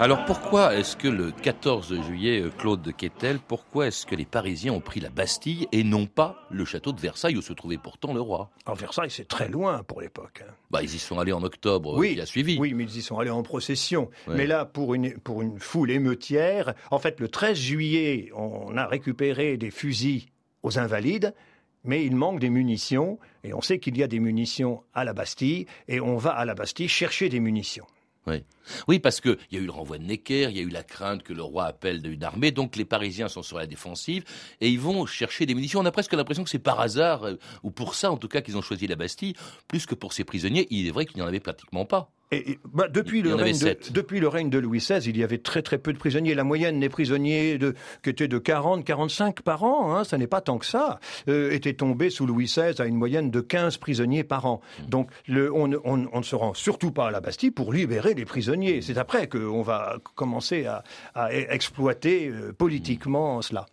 Alors 0.00 0.24
pourquoi 0.26 0.76
est-ce 0.76 0.96
que 0.96 1.08
le 1.08 1.32
14 1.32 2.02
juillet, 2.02 2.40
euh, 2.40 2.50
Claude 2.56 2.82
de 2.82 2.92
Quetel, 2.92 3.40
pourquoi 3.40 3.88
est-ce 3.88 4.06
que 4.06 4.14
les 4.14 4.24
Parisiens 4.24 4.72
ont 4.72 4.80
pris 4.80 5.00
la 5.00 5.08
Bastille 5.10 5.66
et 5.72 5.82
non 5.82 6.06
pas 6.06 6.46
le 6.50 6.64
château 6.64 6.92
de 6.92 7.00
Versailles 7.00 7.36
où 7.36 7.42
se 7.42 7.52
trouvait 7.52 7.78
pourtant 7.78 8.14
le 8.14 8.20
roi? 8.20 8.48
En 8.66 8.74
Versailles, 8.74 9.10
c'est 9.10 9.26
très 9.26 9.48
loin 9.48 9.82
pour 9.82 10.00
l'époque. 10.00 10.44
hein. 10.48 10.52
Bah 10.70 10.84
ils 10.84 10.94
y 10.94 10.98
sont 11.00 11.18
allés 11.18 11.32
en 11.32 11.42
octobre 11.42 12.00
euh, 12.00 12.06
qui 12.14 12.20
a 12.20 12.26
suivi. 12.26 12.56
Oui, 12.60 12.74
mais 12.74 12.84
ils 12.84 12.96
y 12.98 13.02
sont 13.02 13.18
allés 13.18 13.30
en 13.30 13.42
procession. 13.42 14.08
Ouais. 14.28 14.36
Mais 14.36 14.46
là, 14.46 14.64
pour 14.64 14.94
une, 14.94 15.14
pour 15.18 15.42
une 15.42 15.58
foule 15.58 15.90
émeutière, 15.90 16.74
en 16.92 17.00
fait, 17.00 17.18
le 17.18 17.26
13 17.26 17.58
juillet, 17.58 18.30
on 18.36 18.76
a 18.76 18.86
récupéré 18.86 19.56
des 19.56 19.72
fusils 19.72 20.26
aux 20.62 20.78
Invalides, 20.78 21.34
mais 21.82 22.04
il 22.04 22.14
manque 22.14 22.38
des 22.38 22.50
munitions, 22.50 23.18
et 23.42 23.52
on 23.52 23.60
sait 23.60 23.80
qu'il 23.80 23.96
y 23.98 24.04
a 24.04 24.06
des 24.06 24.20
munitions 24.20 24.82
à 24.94 25.02
la 25.04 25.12
Bastille, 25.12 25.66
et 25.88 26.00
on 26.00 26.16
va 26.18 26.30
à 26.30 26.44
la 26.44 26.54
Bastille 26.54 26.88
chercher 26.88 27.28
des 27.28 27.40
munitions. 27.40 27.86
Oui. 28.28 28.44
Oui, 28.86 28.98
parce 28.98 29.20
qu'il 29.20 29.38
y 29.50 29.56
a 29.56 29.60
eu 29.60 29.64
le 29.64 29.72
renvoi 29.72 29.96
de 29.98 30.04
Necker, 30.04 30.48
il 30.50 30.56
y 30.56 30.60
a 30.60 30.62
eu 30.62 30.68
la 30.68 30.82
crainte 30.82 31.22
que 31.22 31.32
le 31.32 31.42
roi 31.42 31.64
appelle 31.64 32.02
d'une 32.02 32.22
armée, 32.22 32.50
donc 32.50 32.76
les 32.76 32.84
Parisiens 32.84 33.28
sont 33.28 33.42
sur 33.42 33.56
la 33.58 33.66
défensive 33.66 34.24
et 34.60 34.68
ils 34.68 34.80
vont 34.80 35.06
chercher 35.06 35.46
des 35.46 35.54
munitions. 35.54 35.80
On 35.80 35.86
a 35.86 35.90
presque 35.90 36.12
l'impression 36.12 36.44
que 36.44 36.50
c'est 36.50 36.58
par 36.58 36.78
hasard, 36.80 37.24
euh, 37.24 37.34
ou 37.62 37.70
pour 37.70 37.94
ça 37.94 38.12
en 38.12 38.18
tout 38.18 38.28
cas, 38.28 38.42
qu'ils 38.42 38.58
ont 38.58 38.62
choisi 38.62 38.86
la 38.86 38.96
Bastille, 38.96 39.34
plus 39.68 39.86
que 39.86 39.94
pour 39.94 40.12
ces 40.12 40.24
prisonniers. 40.24 40.66
Il 40.70 40.86
est 40.86 40.90
vrai 40.90 41.06
qu'il 41.06 41.16
n'y 41.16 41.22
en 41.22 41.26
avait 41.26 41.40
pratiquement 41.40 41.86
pas. 41.86 42.10
Et, 42.30 42.58
bah, 42.74 42.88
depuis, 42.88 43.22
le 43.22 43.34
règne 43.34 43.52
de, 43.54 43.58
sept. 43.58 43.92
depuis 43.92 44.20
le 44.20 44.28
règne 44.28 44.50
de 44.50 44.58
Louis 44.58 44.78
XVI, 44.80 44.98
il 45.08 45.16
y 45.16 45.24
avait 45.24 45.38
très 45.38 45.62
très 45.62 45.78
peu 45.78 45.92
de 45.94 45.98
prisonniers. 45.98 46.34
La 46.34 46.44
moyenne 46.44 46.78
des 46.78 46.90
prisonniers 46.90 47.56
de, 47.56 47.74
qui 48.02 48.10
étaient 48.10 48.28
de 48.28 48.36
40, 48.38 48.84
45 48.84 49.40
par 49.40 49.62
an, 49.64 49.96
hein, 49.96 50.04
ça 50.04 50.18
n'est 50.18 50.26
pas 50.26 50.42
tant 50.42 50.58
que 50.58 50.66
ça, 50.66 51.00
euh, 51.28 51.50
était 51.52 51.72
tombé 51.72 52.10
sous 52.10 52.26
Louis 52.26 52.44
XVI 52.44 52.74
à 52.80 52.84
une 52.84 52.96
moyenne 52.96 53.30
de 53.30 53.40
15 53.40 53.78
prisonniers 53.78 54.24
par 54.24 54.44
an. 54.44 54.60
Mmh. 54.82 54.86
Donc 54.90 55.10
le, 55.26 55.52
on, 55.54 55.68
ne- 55.68 55.78
on- 55.84 56.06
on 56.12 56.18
ne 56.18 56.22
se 56.24 56.36
rend 56.36 56.52
surtout 56.52 56.90
pas 56.90 57.08
à 57.08 57.10
la 57.10 57.20
Bastille 57.20 57.50
pour 57.50 57.72
libérer 57.72 58.12
les 58.12 58.26
prisonniers. 58.26 58.82
C'est 58.82 58.98
après 58.98 59.26
qu'on 59.28 59.62
va 59.62 59.96
commencer 60.14 60.66
à, 60.66 60.84
à 61.14 61.32
exploiter 61.32 62.28
euh, 62.28 62.52
politiquement 62.52 63.40
cela. 63.42 63.64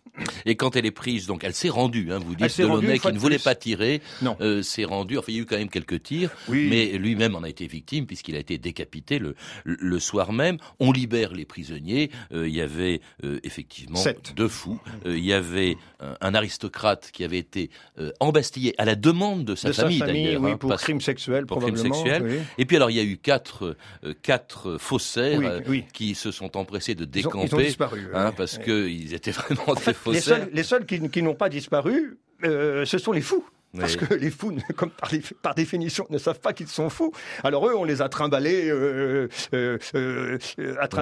Et 0.44 0.56
quand 0.56 0.76
elle 0.76 0.86
est 0.86 0.90
prise, 0.90 1.26
donc 1.26 1.44
elle 1.44 1.54
s'est 1.54 1.68
rendue. 1.68 2.12
Hein, 2.12 2.18
vous 2.24 2.34
dites 2.34 2.50
rendue 2.58 2.86
Delaunay 2.86 2.98
qui 2.98 3.12
ne 3.12 3.18
voulait 3.18 3.38
pas 3.38 3.54
tirer, 3.54 4.00
Non. 4.22 4.36
euh, 4.40 4.62
s'est 4.62 4.84
rendu. 4.84 5.18
Enfin, 5.18 5.26
il 5.28 5.34
y 5.36 5.38
a 5.38 5.42
eu 5.42 5.46
quand 5.46 5.56
même 5.58 5.68
quelques 5.68 6.02
tirs, 6.02 6.30
Oui. 6.48 6.68
mais 6.70 6.98
lui-même 6.98 7.34
en 7.36 7.42
a 7.42 7.48
été 7.48 7.66
victime 7.66 8.06
puisqu'il 8.06 8.36
a 8.36 8.38
été 8.38 8.58
décapité 8.58 9.18
le, 9.18 9.34
le 9.64 9.98
soir 9.98 10.32
même. 10.32 10.58
On 10.80 10.92
libère 10.92 11.32
les 11.34 11.44
prisonniers. 11.44 12.10
Euh, 12.32 12.48
il 12.48 12.54
y 12.54 12.60
avait 12.60 13.00
euh, 13.24 13.40
effectivement 13.44 13.96
Sept. 13.96 14.34
deux 14.34 14.48
fous. 14.48 14.80
Euh, 15.06 15.16
il 15.16 15.24
y 15.24 15.32
avait 15.32 15.76
un, 16.00 16.16
un 16.20 16.34
aristocrate 16.34 17.10
qui 17.12 17.24
avait 17.24 17.38
été 17.38 17.70
euh, 17.98 18.12
embastillé 18.20 18.74
à 18.78 18.84
la 18.84 18.94
demande 18.94 19.44
de 19.44 19.54
sa 19.54 19.68
de 19.68 19.72
famille, 19.74 19.98
famille, 19.98 20.24
d'ailleurs, 20.24 20.42
oui, 20.42 20.50
hein, 20.52 20.56
pour 20.56 20.74
crime 20.76 21.00
sexuel 21.00 21.46
pour 21.46 21.58
crime 21.60 21.74
probablement. 21.74 22.04
sexuel. 22.04 22.22
oui. 22.22 22.38
Et 22.58 22.64
puis 22.64 22.76
alors 22.76 22.90
il 22.90 22.96
y 22.96 23.00
a 23.00 23.04
eu 23.04 23.16
quatre, 23.18 23.76
euh, 24.04 24.14
quatre 24.22 24.78
faussaires 24.78 25.40
Oui, 25.68 25.84
qui 25.92 26.14
se 26.14 26.30
sont 26.30 26.56
empressés 26.56 26.94
de 26.94 27.02
Ils 27.04 27.26
ont, 27.26 27.30
décamper, 27.30 27.46
ils 27.48 27.54
ont 27.54 27.58
disparu. 27.58 28.06
hein, 28.14 28.32
parce 28.36 28.58
qu'ils 28.58 29.14
étaient 29.14 29.30
vraiment 29.32 29.74
des 29.74 29.92
faussaires. 30.14 30.38
seuls, 30.38 30.50
les 30.52 30.62
seuls 30.62 30.86
qui, 30.86 31.08
qui 31.10 31.22
n'ont 31.22 31.34
pas 31.34 31.48
disparu, 31.48 32.18
euh, 32.44 32.84
ce 32.84 32.98
sont 32.98 33.12
les 33.12 33.20
fous. 33.22 33.44
Parce 33.78 33.96
que 33.96 34.14
les 34.14 34.30
fous, 34.30 34.56
comme 34.76 34.88
par, 34.88 35.10
les- 35.12 35.20
par 35.42 35.54
définition, 35.54 36.06
ne 36.08 36.16
savent 36.16 36.40
pas 36.40 36.54
qu'ils 36.54 36.68
sont 36.68 36.88
fous. 36.88 37.12
Alors 37.44 37.68
eux, 37.68 37.74
on 37.76 37.84
les 37.84 38.00
a 38.00 38.08
trimballés 38.08 38.70
euh, 38.70 39.28
euh, 39.52 39.78
euh, 39.94 40.38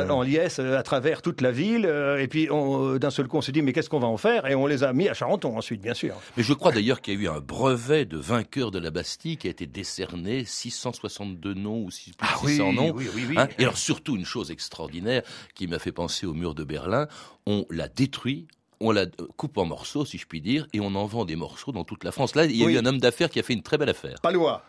en 0.09 0.23
liesse 0.23 0.59
à 0.59 0.83
travers 0.83 1.23
toute 1.23 1.40
la 1.40 1.53
ville. 1.53 1.85
et 2.19 2.27
puis, 2.27 2.49
d'un 2.99 3.11
seul 3.11 3.29
coup, 3.29 3.37
on 3.37 3.43
s'est 3.43 3.53
dit, 3.53 3.62
mais 3.62 3.73
qu'est-ce 3.73 3.88
qu'on 3.88 4.01
va 4.01 4.09
en 4.09 4.17
faire? 4.17 4.47
Et 4.47 4.57
on 4.57 4.67
les 4.67 4.83
a 4.83 4.93
mis 4.93 5.09
à 5.09 5.14
Charenton 5.14 5.57
ensuite, 5.57 5.83
bien 5.83 5.95
sûr. 5.95 6.17
Mais 6.37 6.43
je 6.43 6.53
crois 6.53 6.73
d'ailleurs 6.73 7.01
qu'il 7.01 7.14
y 7.14 7.17
a 7.19 7.21
eu 7.21 7.29
un 7.29 7.38
brevet 7.40 8.07
de 8.07 8.17
vainqueur 8.17 8.73
de 8.73 8.81
la 8.81 8.90
Bastille 8.90 9.37
qui 9.37 9.47
a 9.47 9.51
été 9.51 9.67
décerné, 9.67 10.45
662 10.45 11.55
noms 11.55 11.83
ou 11.83 11.90
plus 11.90 12.49
de 12.49 12.49
600 12.49 12.73
noms. 12.73 12.88
Ah 12.90 12.97
oui, 12.97 13.09
oui, 13.14 13.23
oui. 13.29 13.35
Hein, 13.38 13.47
et 13.59 13.62
alors 13.62 13.79
surtout 13.79 14.17
une 14.17 14.27
chose 14.27 14.51
extraordinaire 14.51 15.23
qui 15.55 15.69
m'a 15.69 15.79
fait 15.79 15.93
penser 15.93 16.27
au 16.27 16.35
mur 16.35 16.57
de 16.57 16.64
Berlin, 16.64 17.07
on 17.47 17.67
l'a 17.71 17.87
détruit. 17.88 18.49
On 18.87 18.92
la 18.92 19.07
coupe 19.38 19.57
en 19.57 19.64
morceaux, 19.64 20.05
si 20.05 20.18
je 20.18 20.27
puis 20.27 20.42
dire, 20.42 20.66
et 20.75 20.81
on 20.81 20.94
en 20.94 21.07
vend 21.07 21.25
des 21.25 21.37
morceaux 21.37 21.73
dans 21.73 21.85
toute 21.85 22.05
la 22.05 22.12
France. 22.12 22.35
Là, 22.35 22.44
il 22.44 22.55
y 22.55 22.62
a 22.62 22.66
Oui. 22.66 22.75
eu 22.75 22.79
un 22.79 22.85
homme 22.85 22.99
d'affaires 22.99 23.31
qui 23.31 23.40
a 23.40 23.42
fait 23.42 23.55
une 23.55 23.62
très 23.62 23.79
belle 23.79 23.88
affaire. 23.88 24.16
Palois. 24.23 24.62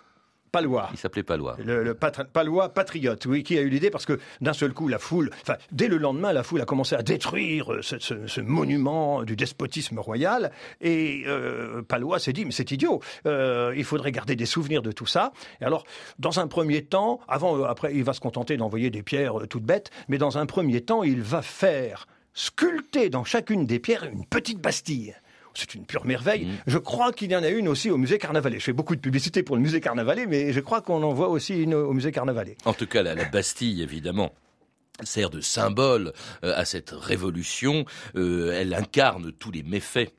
Palois. 0.54 0.88
Il 0.94 0.98
s'appelait 0.98 1.24
Palois. 1.24 1.58
Le, 1.62 1.84
le 1.84 1.94
patri- 1.96 2.24
Palois 2.32 2.70
patriote, 2.70 3.26
oui, 3.26 3.44
qui 3.44 3.58
a 3.58 3.62
eu 3.62 3.68
l'idée 3.68 3.90
parce 3.90 4.06
que 4.06 4.22
d'un 4.40 4.54
seul 4.54 4.72
coup, 4.72 4.88
la 4.88 5.00
foule, 5.00 5.30
enfin, 5.42 5.56
dès 5.74 5.90
le 5.90 5.98
lendemain, 5.98 6.32
la 6.32 6.44
foule 6.44 6.62
a 6.62 6.66
commencé 6.66 6.96
à 6.96 7.04
détruire 7.04 7.74
euh, 7.74 7.82
ce, 7.82 8.00
ce- 8.00 8.26
ce 8.26 8.40
monument 8.40 9.24
du 9.24 9.36
despotisme 9.36 10.00
royal. 10.00 10.52
Et 10.80 11.24
euh, 11.28 11.82
Palois 11.82 12.20
s'est 12.20 12.32
dit, 12.32 12.46
mais 12.46 12.52
c'est 12.52 12.72
idiot, 12.72 13.02
euh, 13.26 13.74
il 13.76 13.84
faudrait 13.84 14.14
garder 14.14 14.38
des 14.38 14.46
souvenirs 14.46 14.82
de 14.82 14.94
tout 14.94 15.06
ça. 15.08 15.34
Et 15.60 15.66
alors, 15.66 15.84
dans 16.20 16.40
un 16.40 16.48
premier 16.48 16.86
temps, 16.86 17.20
avant, 17.28 17.62
après, 17.66 17.94
il 17.94 18.06
va 18.06 18.14
se 18.14 18.22
contenter 18.22 18.56
d'envoyer 18.56 18.90
des 18.90 19.04
pierres 19.04 19.34
toutes 19.50 19.66
bêtes, 19.66 19.92
mais 20.08 20.18
dans 20.18 20.38
un 20.38 20.46
premier 20.46 20.80
temps, 20.80 21.04
il 21.04 21.22
va 21.22 21.42
faire 21.42 22.08
sculpter 22.36 23.10
dans 23.10 23.24
chacune 23.24 23.66
des 23.66 23.80
pierres 23.80 24.04
une 24.04 24.26
petite 24.26 24.60
Bastille. 24.60 25.16
C'est 25.56 25.74
une 25.74 25.86
pure 25.86 26.06
merveille. 26.06 26.50
Je 26.68 26.78
crois 26.78 27.14
qu'il 27.14 27.32
y 27.32 27.36
en 27.36 27.42
a 27.42 27.48
une 27.48 27.70
aussi 27.70 27.90
au 27.90 27.98
musée 27.98 28.18
Carnavalet. 28.18 28.60
Je 28.60 28.66
fais 28.66 28.74
beaucoup 28.74 28.96
de 28.96 29.00
publicité 29.00 29.42
pour 29.42 29.56
le 29.56 29.62
musée 29.62 29.80
Carnavalet, 29.80 30.26
mais 30.28 30.52
je 30.52 30.60
crois 30.60 30.82
qu'on 30.82 31.02
en 31.02 31.14
voit 31.14 31.30
aussi 31.30 31.56
une 31.56 31.74
au 31.74 31.94
musée 31.94 32.12
Carnavalet. 32.12 32.58
En 32.66 32.74
tout 32.74 32.88
cas, 32.88 33.02
la, 33.02 33.16
la 33.16 33.24
Bastille, 33.24 33.82
évidemment 33.82 34.34
sert 35.04 35.30
de 35.30 35.42
symbole 35.42 36.14
euh, 36.44 36.54
à 36.56 36.66
cette 36.66 36.92
révolution. 36.92 37.86
Euh, 38.16 38.52
elle 38.54 38.74
incarne 38.74 39.32
tous 39.32 39.52
les 39.52 39.64
méfaits 39.64 40.14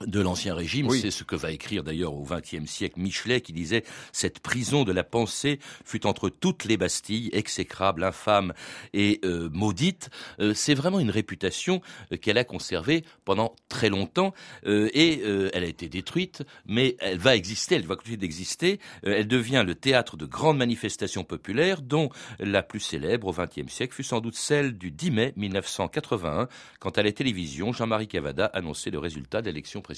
de 0.00 0.20
l'ancien 0.20 0.54
régime. 0.54 0.88
Oui. 0.88 1.00
C'est 1.00 1.12
ce 1.12 1.22
que 1.22 1.36
va 1.36 1.52
écrire 1.52 1.84
d'ailleurs 1.84 2.14
au 2.14 2.24
XXe 2.24 2.68
siècle 2.68 2.98
Michelet 2.98 3.40
qui 3.40 3.52
disait 3.52 3.84
cette 4.12 4.40
prison 4.40 4.82
de 4.82 4.90
la 4.90 5.04
pensée 5.04 5.60
fut 5.84 6.04
entre 6.06 6.28
toutes 6.28 6.64
les 6.64 6.76
Bastilles, 6.76 7.30
exécrable, 7.32 8.02
infâme 8.02 8.54
et 8.92 9.20
euh, 9.24 9.48
maudite. 9.52 10.10
Euh, 10.40 10.52
C'est 10.52 10.74
vraiment 10.74 10.98
une 10.98 11.10
réputation 11.10 11.80
euh, 12.12 12.16
qu'elle 12.16 12.38
a 12.38 12.44
conservée 12.44 13.04
pendant 13.24 13.54
très 13.68 13.88
longtemps 13.88 14.34
et 14.64 15.20
elle 15.52 15.64
a 15.64 15.66
été 15.66 15.88
détruite, 15.88 16.42
mais 16.66 16.96
elle 17.00 17.18
va 17.18 17.36
exister, 17.36 17.76
elle 17.76 17.86
va 17.86 17.96
continuer 17.96 18.16
d'exister. 18.16 18.78
Elle 19.02 19.26
devient 19.26 19.64
le 19.66 19.74
théâtre 19.74 20.16
de 20.16 20.26
grandes 20.26 20.58
manifestations 20.58 21.24
populaires, 21.24 21.82
dont 21.82 22.10
la 22.38 22.62
plus 22.62 22.80
célèbre 22.80 23.28
au 23.28 23.32
XXe 23.32 23.72
siècle 23.72 23.94
fut 23.94 24.02
sans 24.02 24.20
doute 24.20 24.36
celle 24.36 24.76
du 24.76 24.90
10 24.90 25.10
mai 25.10 25.32
1981, 25.36 26.48
quand 26.80 26.98
à 26.98 27.02
la 27.02 27.12
télévision, 27.12 27.72
Jean-Marie 27.72 28.08
Cavada 28.08 28.46
annonçait 28.46 28.90
le 28.90 28.98
résultat 28.98 29.42
de 29.42 29.46
l'élection 29.46 29.80
présidentielle. 29.80 29.93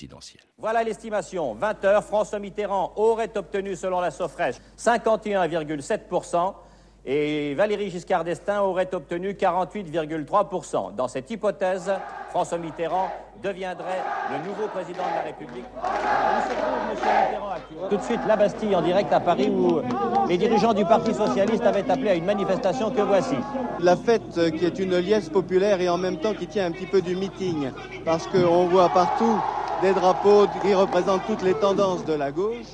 Voilà 0.59 0.83
l'estimation. 0.83 1.55
20 1.55 1.85
heures, 1.85 2.05
François 2.05 2.39
Mitterrand 2.39 2.93
aurait 2.97 3.37
obtenu, 3.37 3.75
selon 3.75 4.01
la 4.01 4.11
Sofrèche, 4.11 4.57
51,7% 4.79 6.55
et 7.09 7.55
Valéry 7.55 7.89
Giscard 7.89 8.25
d'Estaing 8.25 8.61
aurait 8.63 8.93
obtenu 8.93 9.31
48,3%. 9.31 10.95
Dans 10.97 11.07
cette 11.07 11.31
hypothèse, 11.31 11.93
François 12.31 12.59
Mitterrand 12.59 13.09
deviendrait 13.43 14.03
le 14.33 14.49
nouveau 14.49 14.67
président 14.67 15.05
de 15.05 15.15
la 15.15 15.23
République. 15.23 15.65
Tout 17.89 17.97
de 17.97 18.03
suite, 18.03 18.21
la 18.27 18.37
Bastille 18.37 18.75
en 18.75 18.83
direct 18.83 19.13
à 19.13 19.21
Paris 19.21 19.49
où 19.49 19.83
les 20.29 20.37
dirigeants 20.37 20.75
du 20.75 20.85
Parti 20.85 21.15
Socialiste 21.15 21.63
avaient 21.63 21.89
appelé 21.89 22.11
à 22.11 22.15
une 22.15 22.25
manifestation 22.25 22.91
que 22.91 23.03
voici? 23.03 23.37
La 23.79 23.97
fête 23.97 24.37
euh, 24.39 24.51
qui 24.51 24.65
est 24.65 24.79
une 24.79 24.97
liesse 24.99 25.29
populaire 25.29 25.81
et 25.81 25.89
en 25.89 25.99
même 25.99 26.17
temps 26.17 26.35
qui 26.35 26.47
tient 26.47 26.67
un 26.67 26.73
petit 26.73 26.87
peu 26.87 27.03
du 27.03 27.15
meeting, 27.15 27.71
parce 28.05 28.27
qu'on 28.27 28.67
voit 28.67 28.89
partout 28.89 29.39
des 29.83 29.93
drapeaux 29.93 30.47
qui 30.63 30.75
représentent 30.75 31.27
toutes 31.27 31.43
les 31.43 31.55
tendances 31.55 32.05
de 32.05 32.15
la 32.15 32.31
gauche, 32.33 32.67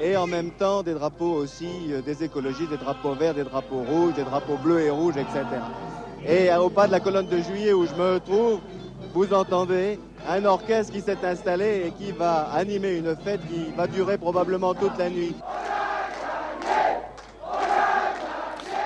et 0.00 0.16
en 0.16 0.26
même 0.26 0.50
temps 0.50 0.82
des 0.82 0.94
drapeaux 0.94 1.32
aussi 1.32 1.68
euh, 1.90 2.02
des 2.02 2.22
écologistes, 2.24 2.70
des 2.70 2.76
drapeaux 2.76 3.14
verts, 3.14 3.34
des 3.34 3.44
drapeaux 3.44 3.82
rouges, 3.82 4.14
des 4.14 4.24
drapeaux 4.24 4.56
bleus 4.56 4.80
et 4.80 4.90
rouges, 4.90 5.16
etc. 5.16 5.44
Et 6.26 6.50
euh, 6.50 6.60
au 6.60 6.70
pas 6.70 6.86
de 6.86 6.92
la 6.92 7.00
colonne 7.00 7.28
de 7.28 7.40
juillet 7.40 7.72
où 7.72 7.86
je 7.86 7.94
me 7.94 8.18
trouve, 8.20 8.60
vous 9.14 9.32
entendez 9.32 9.98
un 10.28 10.44
orchestre 10.44 10.92
qui 10.92 11.00
s'est 11.00 11.24
installé 11.24 11.84
et 11.86 11.90
qui 11.92 12.12
va 12.12 12.50
animer 12.52 12.96
une 12.96 13.16
fête 13.16 13.40
qui 13.48 13.70
va 13.76 13.86
durer 13.86 14.18
probablement 14.18 14.74
toute 14.74 14.96
la 14.98 15.08
nuit. 15.08 15.34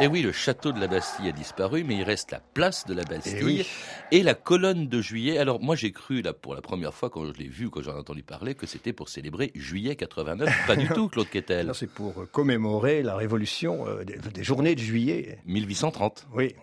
Et 0.00 0.06
oui, 0.06 0.22
le 0.22 0.32
château 0.32 0.72
de 0.72 0.80
la 0.80 0.88
Bastille 0.88 1.28
a 1.28 1.32
disparu, 1.32 1.84
mais 1.84 1.96
il 1.96 2.02
reste 2.02 2.32
la 2.32 2.40
place 2.54 2.86
de 2.86 2.94
la 2.94 3.04
Bastille 3.04 3.36
Eh 3.38 3.44
oui. 3.44 3.68
Et 4.12 4.22
la 4.22 4.34
colonne 4.34 4.86
de 4.86 5.00
juillet. 5.00 5.38
Alors 5.38 5.60
moi 5.60 5.74
j'ai 5.74 5.90
cru 5.90 6.22
là 6.22 6.32
pour 6.32 6.54
la 6.54 6.60
première 6.60 6.94
fois 6.94 7.10
quand 7.10 7.26
je 7.26 7.32
l'ai 7.32 7.48
vu, 7.48 7.68
quand 7.70 7.82
j'en 7.82 7.96
ai 7.96 7.98
entendu 7.98 8.22
parler, 8.22 8.54
que 8.54 8.66
c'était 8.66 8.92
pour 8.92 9.08
célébrer 9.08 9.50
juillet 9.56 9.96
89. 9.96 10.48
Pas 10.68 10.76
du 10.76 10.86
tout, 10.88 11.08
Claude 11.08 11.28
Quetel. 11.28 11.72
C'est 11.74 11.90
pour 11.90 12.20
euh, 12.20 12.26
commémorer 12.26 13.02
la 13.02 13.16
révolution 13.16 13.88
euh, 13.88 14.04
des, 14.04 14.18
des 14.18 14.44
journées 14.44 14.74
de 14.76 14.80
juillet. 14.80 15.38
1830. 15.46 16.28
Oui. 16.34 16.54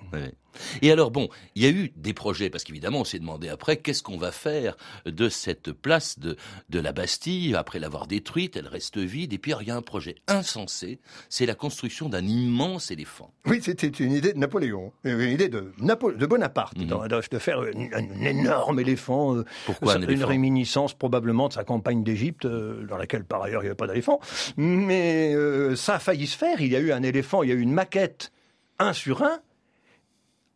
Et 0.82 0.92
alors 0.92 1.12
bon, 1.12 1.30
il 1.56 1.64
y 1.64 1.68
a 1.68 1.70
eu 1.70 1.92
des 1.96 2.14
projets 2.14 2.50
parce 2.50 2.64
qu'évidemment 2.64 3.02
on 3.02 3.04
s'est 3.04 3.20
demandé 3.20 3.50
après 3.50 3.78
qu'est-ce 3.78 4.02
qu'on 4.02 4.18
va 4.18 4.32
faire 4.32 4.76
de 5.06 5.30
cette 5.30 5.72
place 5.72 6.18
de 6.18 6.38
de 6.70 6.80
la 6.80 6.92
Bastille? 6.92 7.54
Après 7.56 7.78
l'avoir 7.80 8.08
détruite, 8.08 8.56
elle 8.58 8.68
reste 8.68 8.98
vide 8.98 9.32
et 9.32 9.38
puis 9.38 9.54
il 9.62 9.68
y 9.68 9.72
a 9.72 9.76
un 9.76 9.84
projet 9.84 10.16
insensé, 10.28 11.00
c'est 11.30 11.46
la 11.46 11.54
construction 11.54 12.10
d'un 12.10 12.26
immense 12.26 12.90
éléphant. 12.90 13.32
Oui, 13.46 13.60
c'était 13.62 13.88
une 13.88 14.12
idée 14.12 14.34
de 14.34 14.40
Napoléon, 14.40 14.92
une 15.04 15.20
idée 15.22 15.50
de, 15.50 15.72
Napo- 15.80 16.16
de 16.18 16.26
Bonaparte, 16.26 16.78
Mhm. 16.78 16.86
dans- 16.88 17.08
de, 17.08 17.22
de 17.40 17.44
faire 17.44 17.60
un, 17.60 18.26
énorme 18.26 18.80
éléphant. 18.80 19.36
euh, 19.36 19.46
Pourquoi 19.66 19.94
un 19.94 19.98
une 19.98 20.04
éléphant 20.04 20.28
réminiscence 20.28 20.94
probablement 20.94 21.48
de 21.48 21.54
sa 21.54 21.64
campagne 21.64 22.04
d'Égypte, 22.04 22.46
euh, 22.46 22.86
dans 22.88 22.98
laquelle 22.98 23.24
par 23.24 23.42
ailleurs 23.42 23.62
il 23.62 23.66
n'y 23.66 23.70
avait 23.70 23.76
pas 23.76 23.88
d'éléphant. 23.88 24.20
Mais 24.58 25.34
euh, 25.34 25.76
ça 25.76 25.96
a 25.96 26.00
failli 26.00 26.28
se 26.28 26.38
faire. 26.38 26.62
Il 26.62 26.72
y 26.72 26.76
a 26.76 26.80
eu 26.80 26.92
un 26.92 27.04
éléphant, 27.04 27.44
il 27.44 27.50
y 27.50 27.52
a 27.52 27.56
eu 27.56 27.62
une 27.62 27.74
maquette 27.74 28.32
un 28.78 28.94
sur 28.94 29.24
un 29.24 29.40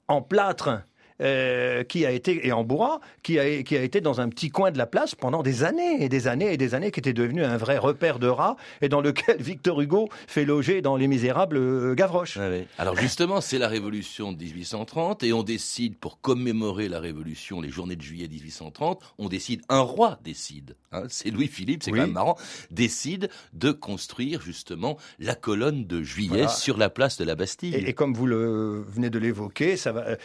en 0.07 0.21
plâtre. 0.21 0.83
Euh, 1.23 1.83
qui 1.83 2.05
a 2.05 2.11
été 2.11 2.45
et 2.47 2.51
en 2.51 2.63
bois, 2.63 2.99
qui 3.23 3.39
a, 3.39 3.63
qui 3.63 3.77
a 3.77 3.81
été 3.83 4.01
dans 4.01 4.21
un 4.21 4.29
petit 4.29 4.49
coin 4.49 4.71
de 4.71 4.77
la 4.77 4.85
place 4.85 5.15
pendant 5.15 5.41
des 5.43 5.63
années 5.63 6.03
et 6.03 6.09
des 6.09 6.27
années 6.27 6.53
et 6.53 6.57
des 6.57 6.75
années, 6.75 6.91
qui 6.91 6.99
était 6.99 7.13
devenu 7.13 7.43
un 7.43 7.57
vrai 7.57 7.77
repère 7.77 8.19
de 8.19 8.27
rats 8.27 8.57
et 8.81 8.89
dans 8.89 9.01
lequel 9.01 9.37
Victor 9.41 9.79
Hugo 9.81 10.09
fait 10.27 10.45
loger 10.45 10.81
dans 10.81 10.95
Les 10.97 11.07
Misérables 11.07 11.57
euh, 11.57 11.95
Gavroche. 11.95 12.37
Alors 12.77 12.95
justement, 12.97 13.41
c'est 13.41 13.57
la 13.57 13.67
révolution 13.67 14.31
de 14.33 14.37
1830 14.43 15.23
et 15.23 15.33
on 15.33 15.43
décide 15.43 15.95
pour 15.97 16.19
commémorer 16.21 16.89
la 16.89 16.99
révolution, 16.99 17.61
les 17.61 17.69
journées 17.69 17.95
de 17.95 18.01
juillet 18.01 18.27
1830, 18.27 19.01
on 19.17 19.29
décide, 19.29 19.61
un 19.69 19.79
roi 19.81 20.19
décide, 20.23 20.75
hein, 20.91 21.03
c'est 21.09 21.29
Louis-Philippe, 21.29 21.83
c'est 21.83 21.91
Oui. 21.91 21.99
quand 21.99 22.05
même 22.05 22.13
marrant, 22.13 22.37
décide 22.71 23.29
de 23.53 23.71
construire 23.71 24.41
justement 24.41 24.97
la 25.19 25.35
colonne 25.35 25.85
de 25.85 26.01
juillet 26.03 26.29
Voilà. 26.29 26.47
sur 26.49 26.77
la 26.77 26.89
place 26.89 27.17
de 27.17 27.23
la 27.25 27.35
Bastille. 27.35 27.73
Et, 27.75 27.87
et 27.89 27.93
comme 27.93 28.13
vous 28.13 28.25
le 28.25 28.83
venez 28.87 29.09
de 29.09 29.19
l'évoquer, 29.19 29.77
ça 29.77 29.91
va 29.91 30.01
euh, 30.07 30.15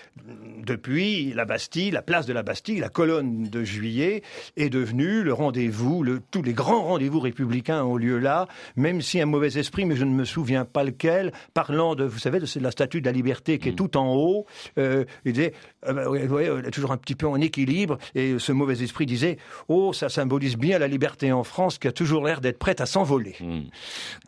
depuis 0.65 0.88
la 0.89 1.45
Bastille, 1.45 1.91
la 1.91 2.03
place 2.03 2.27
de 2.27 2.33
la 2.33 2.43
Bastille, 2.43 2.81
la 2.81 2.89
colonne 2.89 3.45
de 3.45 3.65
Juillet 3.65 4.23
est 4.57 4.71
devenue 4.71 5.23
le 5.23 5.33
rendez-vous. 5.33 6.03
Le, 6.03 6.21
tous 6.31 6.43
les 6.43 6.53
grands 6.53 6.83
rendez-vous 6.83 7.21
républicains 7.21 7.83
ont 7.85 7.97
lieu 7.97 8.19
là, 8.19 8.49
même 8.77 9.03
si 9.03 9.21
un 9.21 9.27
mauvais 9.27 9.59
esprit, 9.59 9.85
mais 9.85 9.97
je 9.97 10.05
ne 10.05 10.13
me 10.13 10.25
souviens 10.25 10.65
pas 10.65 10.85
lequel, 10.85 11.33
parlant 11.55 11.95
de, 11.95 12.05
vous 12.05 12.19
savez, 12.19 12.41
de 12.41 12.47
la 12.61 12.71
statue 12.71 13.01
de 13.01 13.07
la 13.07 13.13
liberté 13.13 13.59
qui 13.59 13.71
est 13.71 13.73
tout 13.73 13.97
en 13.97 14.15
haut. 14.15 14.47
euh, 14.79 15.05
il 15.25 15.33
disait, 15.33 15.53
euh, 15.87 15.93
bah, 15.93 16.05
vous 16.07 16.29
voyez, 16.29 16.49
elle 16.49 16.67
est 16.67 16.71
toujours 16.71 16.93
un 16.93 16.97
petit 16.97 17.15
peu 17.15 17.27
en 17.27 17.41
équilibre. 17.41 17.99
Et 18.15 18.39
ce 18.39 18.53
mauvais 18.53 18.83
esprit 18.83 19.07
disait, 19.07 19.39
oh, 19.69 19.93
ça 19.93 20.09
symbolise 20.09 20.57
bien 20.57 20.79
la 20.79 20.89
liberté 20.89 21.33
en 21.33 21.45
France 21.45 21.79
qui 21.79 21.89
a 21.89 21.93
toujours 21.93 22.25
l'air 22.27 22.41
d'être 22.41 22.59
prête 22.59 22.81
à 22.81 22.87
s'envoler. 22.87 23.37
Hmm. 23.41 23.65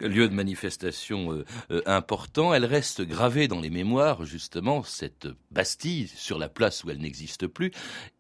Lieu 0.01 0.29
de 0.29 0.35
manifestation 0.35 1.33
euh, 1.33 1.45
euh, 1.71 1.83
important, 1.87 2.55
elle 2.55 2.65
reste 2.65 3.03
gravée 3.03 3.49
dans 3.49 3.61
les 3.61 3.71
mémoires 3.71 4.25
justement 4.25 4.83
cette 4.83 5.29
Bastille 5.51 6.09
sur 6.09 6.39
la 6.41 6.49
place 6.49 6.85
où 6.85 6.91
elle 6.91 6.99
n'existe 6.99 7.47
plus, 7.47 7.71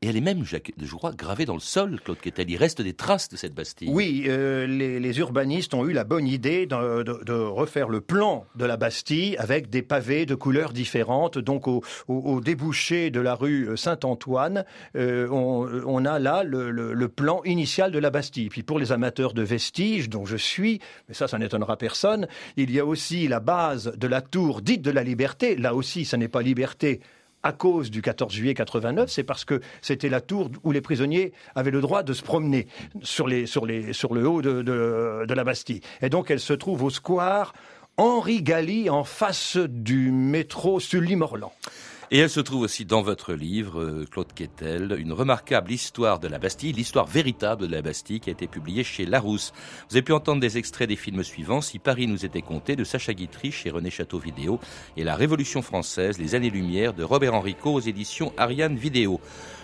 et 0.02 0.08
elle 0.08 0.16
est 0.16 0.20
même, 0.20 0.44
je 0.44 0.94
crois, 0.94 1.12
gravée 1.12 1.44
dans 1.44 1.54
le 1.54 1.60
sol. 1.60 2.00
Claude 2.04 2.18
Quetel, 2.18 2.50
il 2.50 2.56
reste 2.56 2.80
des 2.82 2.94
traces 2.94 3.28
de 3.28 3.36
cette 3.36 3.54
Bastille. 3.54 3.88
Oui, 3.90 4.24
euh, 4.26 4.66
les, 4.66 5.18
urbanistes 5.18 5.74
ont 5.74 5.86
eu 5.86 5.92
la 5.92 6.04
bonne 6.04 6.26
idée 6.26 6.66
de, 6.66 7.32
refaire 7.32 7.88
le 7.88 8.00
plan 8.00 8.46
de 8.54 8.64
la 8.64 8.76
Bastille 8.76 9.36
avec 9.38 9.68
des 9.70 9.82
pavés 9.82 10.24
de 10.26 10.34
couleurs 10.34 10.72
différentes. 10.72 11.38
Donc 11.38 11.66
au, 11.66 11.82
débouché 12.40 13.10
de 13.10 13.20
la 13.20 13.34
rue 13.34 13.76
Saint-Antoine, 13.76 14.64
euh, 14.96 15.28
on, 15.30 16.04
a 16.04 16.18
là 16.18 16.44
le- 16.44 16.70
le 16.70 17.08
plan 17.08 17.42
initial 17.44 17.92
de 17.92 17.98
la 17.98 18.10
Bastille. 18.10 18.48
Puis 18.48 18.62
pour 18.62 18.78
les 18.78 18.92
amateurs 18.92 19.34
de 19.34 19.42
vestiges, 19.42 20.08
dont 20.08 20.26
je 20.26 20.36
suis, 20.36 20.80
mais 21.08 21.14
ça, 21.14 21.28
ça 21.28 21.38
n'étonnera 21.38 21.76
personne, 21.76 22.28
il 22.56 22.70
y 22.70 22.78
a 22.78 22.84
aussi 22.84 23.28
la 23.28 23.40
base 23.40 23.92
de 23.96 24.06
la 24.06 24.20
tour 24.20 24.60
dite 24.62 24.82
de 24.82 24.90
la 24.90 25.02
Liberté. 25.02 25.56
Là 25.56 25.74
aussi, 25.74 26.04
ça 26.04 26.16
n'est 26.16 26.28
pas 26.28 26.42
liberté 26.42 27.00
à 27.42 27.52
cause 27.52 27.90
du 27.90 28.02
14 28.02 28.32
juillet 28.32 28.54
89, 28.54 29.10
c'est 29.10 29.22
parce 29.22 29.44
que 29.44 29.60
c'était 29.82 30.08
la 30.08 30.20
tour 30.20 30.50
où 30.62 30.72
les 30.72 30.80
prisonniers 30.80 31.32
avaient 31.54 31.70
le 31.70 31.80
droit 31.80 32.02
de 32.02 32.12
se 32.12 32.22
promener 32.22 32.66
sur, 33.02 33.26
le 33.26 34.28
haut 34.28 34.42
de 34.42 35.34
la 35.34 35.44
Bastille. 35.44 35.80
Et 36.02 36.08
donc 36.08 36.30
elle 36.30 36.40
se 36.40 36.52
trouve 36.52 36.82
au 36.82 36.90
square 36.90 37.52
Henri 37.96 38.42
Galli 38.42 38.88
en 38.88 39.04
face 39.04 39.56
du 39.56 40.10
métro 40.10 40.80
Sully-Morland. 40.80 41.52
Et 42.12 42.18
elle 42.18 42.30
se 42.30 42.40
trouve 42.40 42.62
aussi 42.62 42.84
dans 42.84 43.02
votre 43.02 43.34
livre, 43.34 43.80
euh, 43.80 44.04
Claude 44.10 44.32
Quetel, 44.32 44.96
une 44.98 45.12
remarquable 45.12 45.70
histoire 45.70 46.18
de 46.18 46.26
la 46.26 46.40
Bastille, 46.40 46.72
l'histoire 46.72 47.06
véritable 47.06 47.68
de 47.68 47.72
la 47.72 47.82
Bastille 47.82 48.18
qui 48.18 48.30
a 48.30 48.32
été 48.32 48.48
publiée 48.48 48.82
chez 48.82 49.06
Larousse. 49.06 49.52
Vous 49.88 49.94
avez 49.94 50.02
pu 50.02 50.12
entendre 50.12 50.40
des 50.40 50.58
extraits 50.58 50.88
des 50.88 50.96
films 50.96 51.22
suivants, 51.22 51.60
Si 51.60 51.78
Paris 51.78 52.08
nous 52.08 52.24
était 52.24 52.42
compté, 52.42 52.74
de 52.74 52.82
Sacha 52.82 53.14
Guitry 53.14 53.52
chez 53.52 53.70
René 53.70 53.90
Château 53.90 54.18
Vidéo, 54.18 54.58
et 54.96 55.04
La 55.04 55.14
Révolution 55.14 55.62
française, 55.62 56.18
les 56.18 56.34
années-lumière 56.34 56.94
de 56.94 57.04
Robert 57.04 57.34
Enrico 57.34 57.72
aux 57.72 57.80
éditions 57.80 58.32
Ariane 58.36 58.74
Vidéo. 58.74 59.20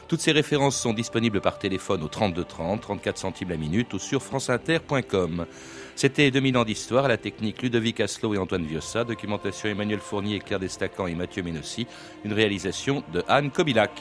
Toutes 0.07 0.21
ces 0.21 0.31
références 0.31 0.81
sont 0.81 0.93
disponibles 0.93 1.41
par 1.41 1.59
téléphone 1.59 2.05
au 2.05 2.09
32 2.09 2.45
30, 2.45 2.81
34 2.81 3.19
centimes 3.19 3.49
la 3.49 3.57
minute 3.57 3.93
ou 3.93 3.99
sur 3.99 4.23
franceinter.com. 4.23 5.47
C'était 5.99 6.31
2000 6.31 6.59
ans 6.59 6.65
d'histoire, 6.67 7.07
à 7.07 7.09
la 7.09 7.17
technique 7.17 7.63
Ludovic 7.63 8.01
Aslo 8.01 8.35
et 8.35 8.39
Antoine 8.39 8.67
Viossa, 8.67 9.03
documentation 9.03 9.71
Emmanuel 9.71 9.99
Fournier, 9.99 10.41
Claire 10.41 10.61
Destacan 10.61 11.07
et 11.07 11.15
Mathieu 11.15 11.43
Menossi, 11.43 11.87
une 12.23 12.35
réalisation 12.35 13.03
de 13.15 13.25
Anne 13.29 13.51
Kobilac. 13.51 13.93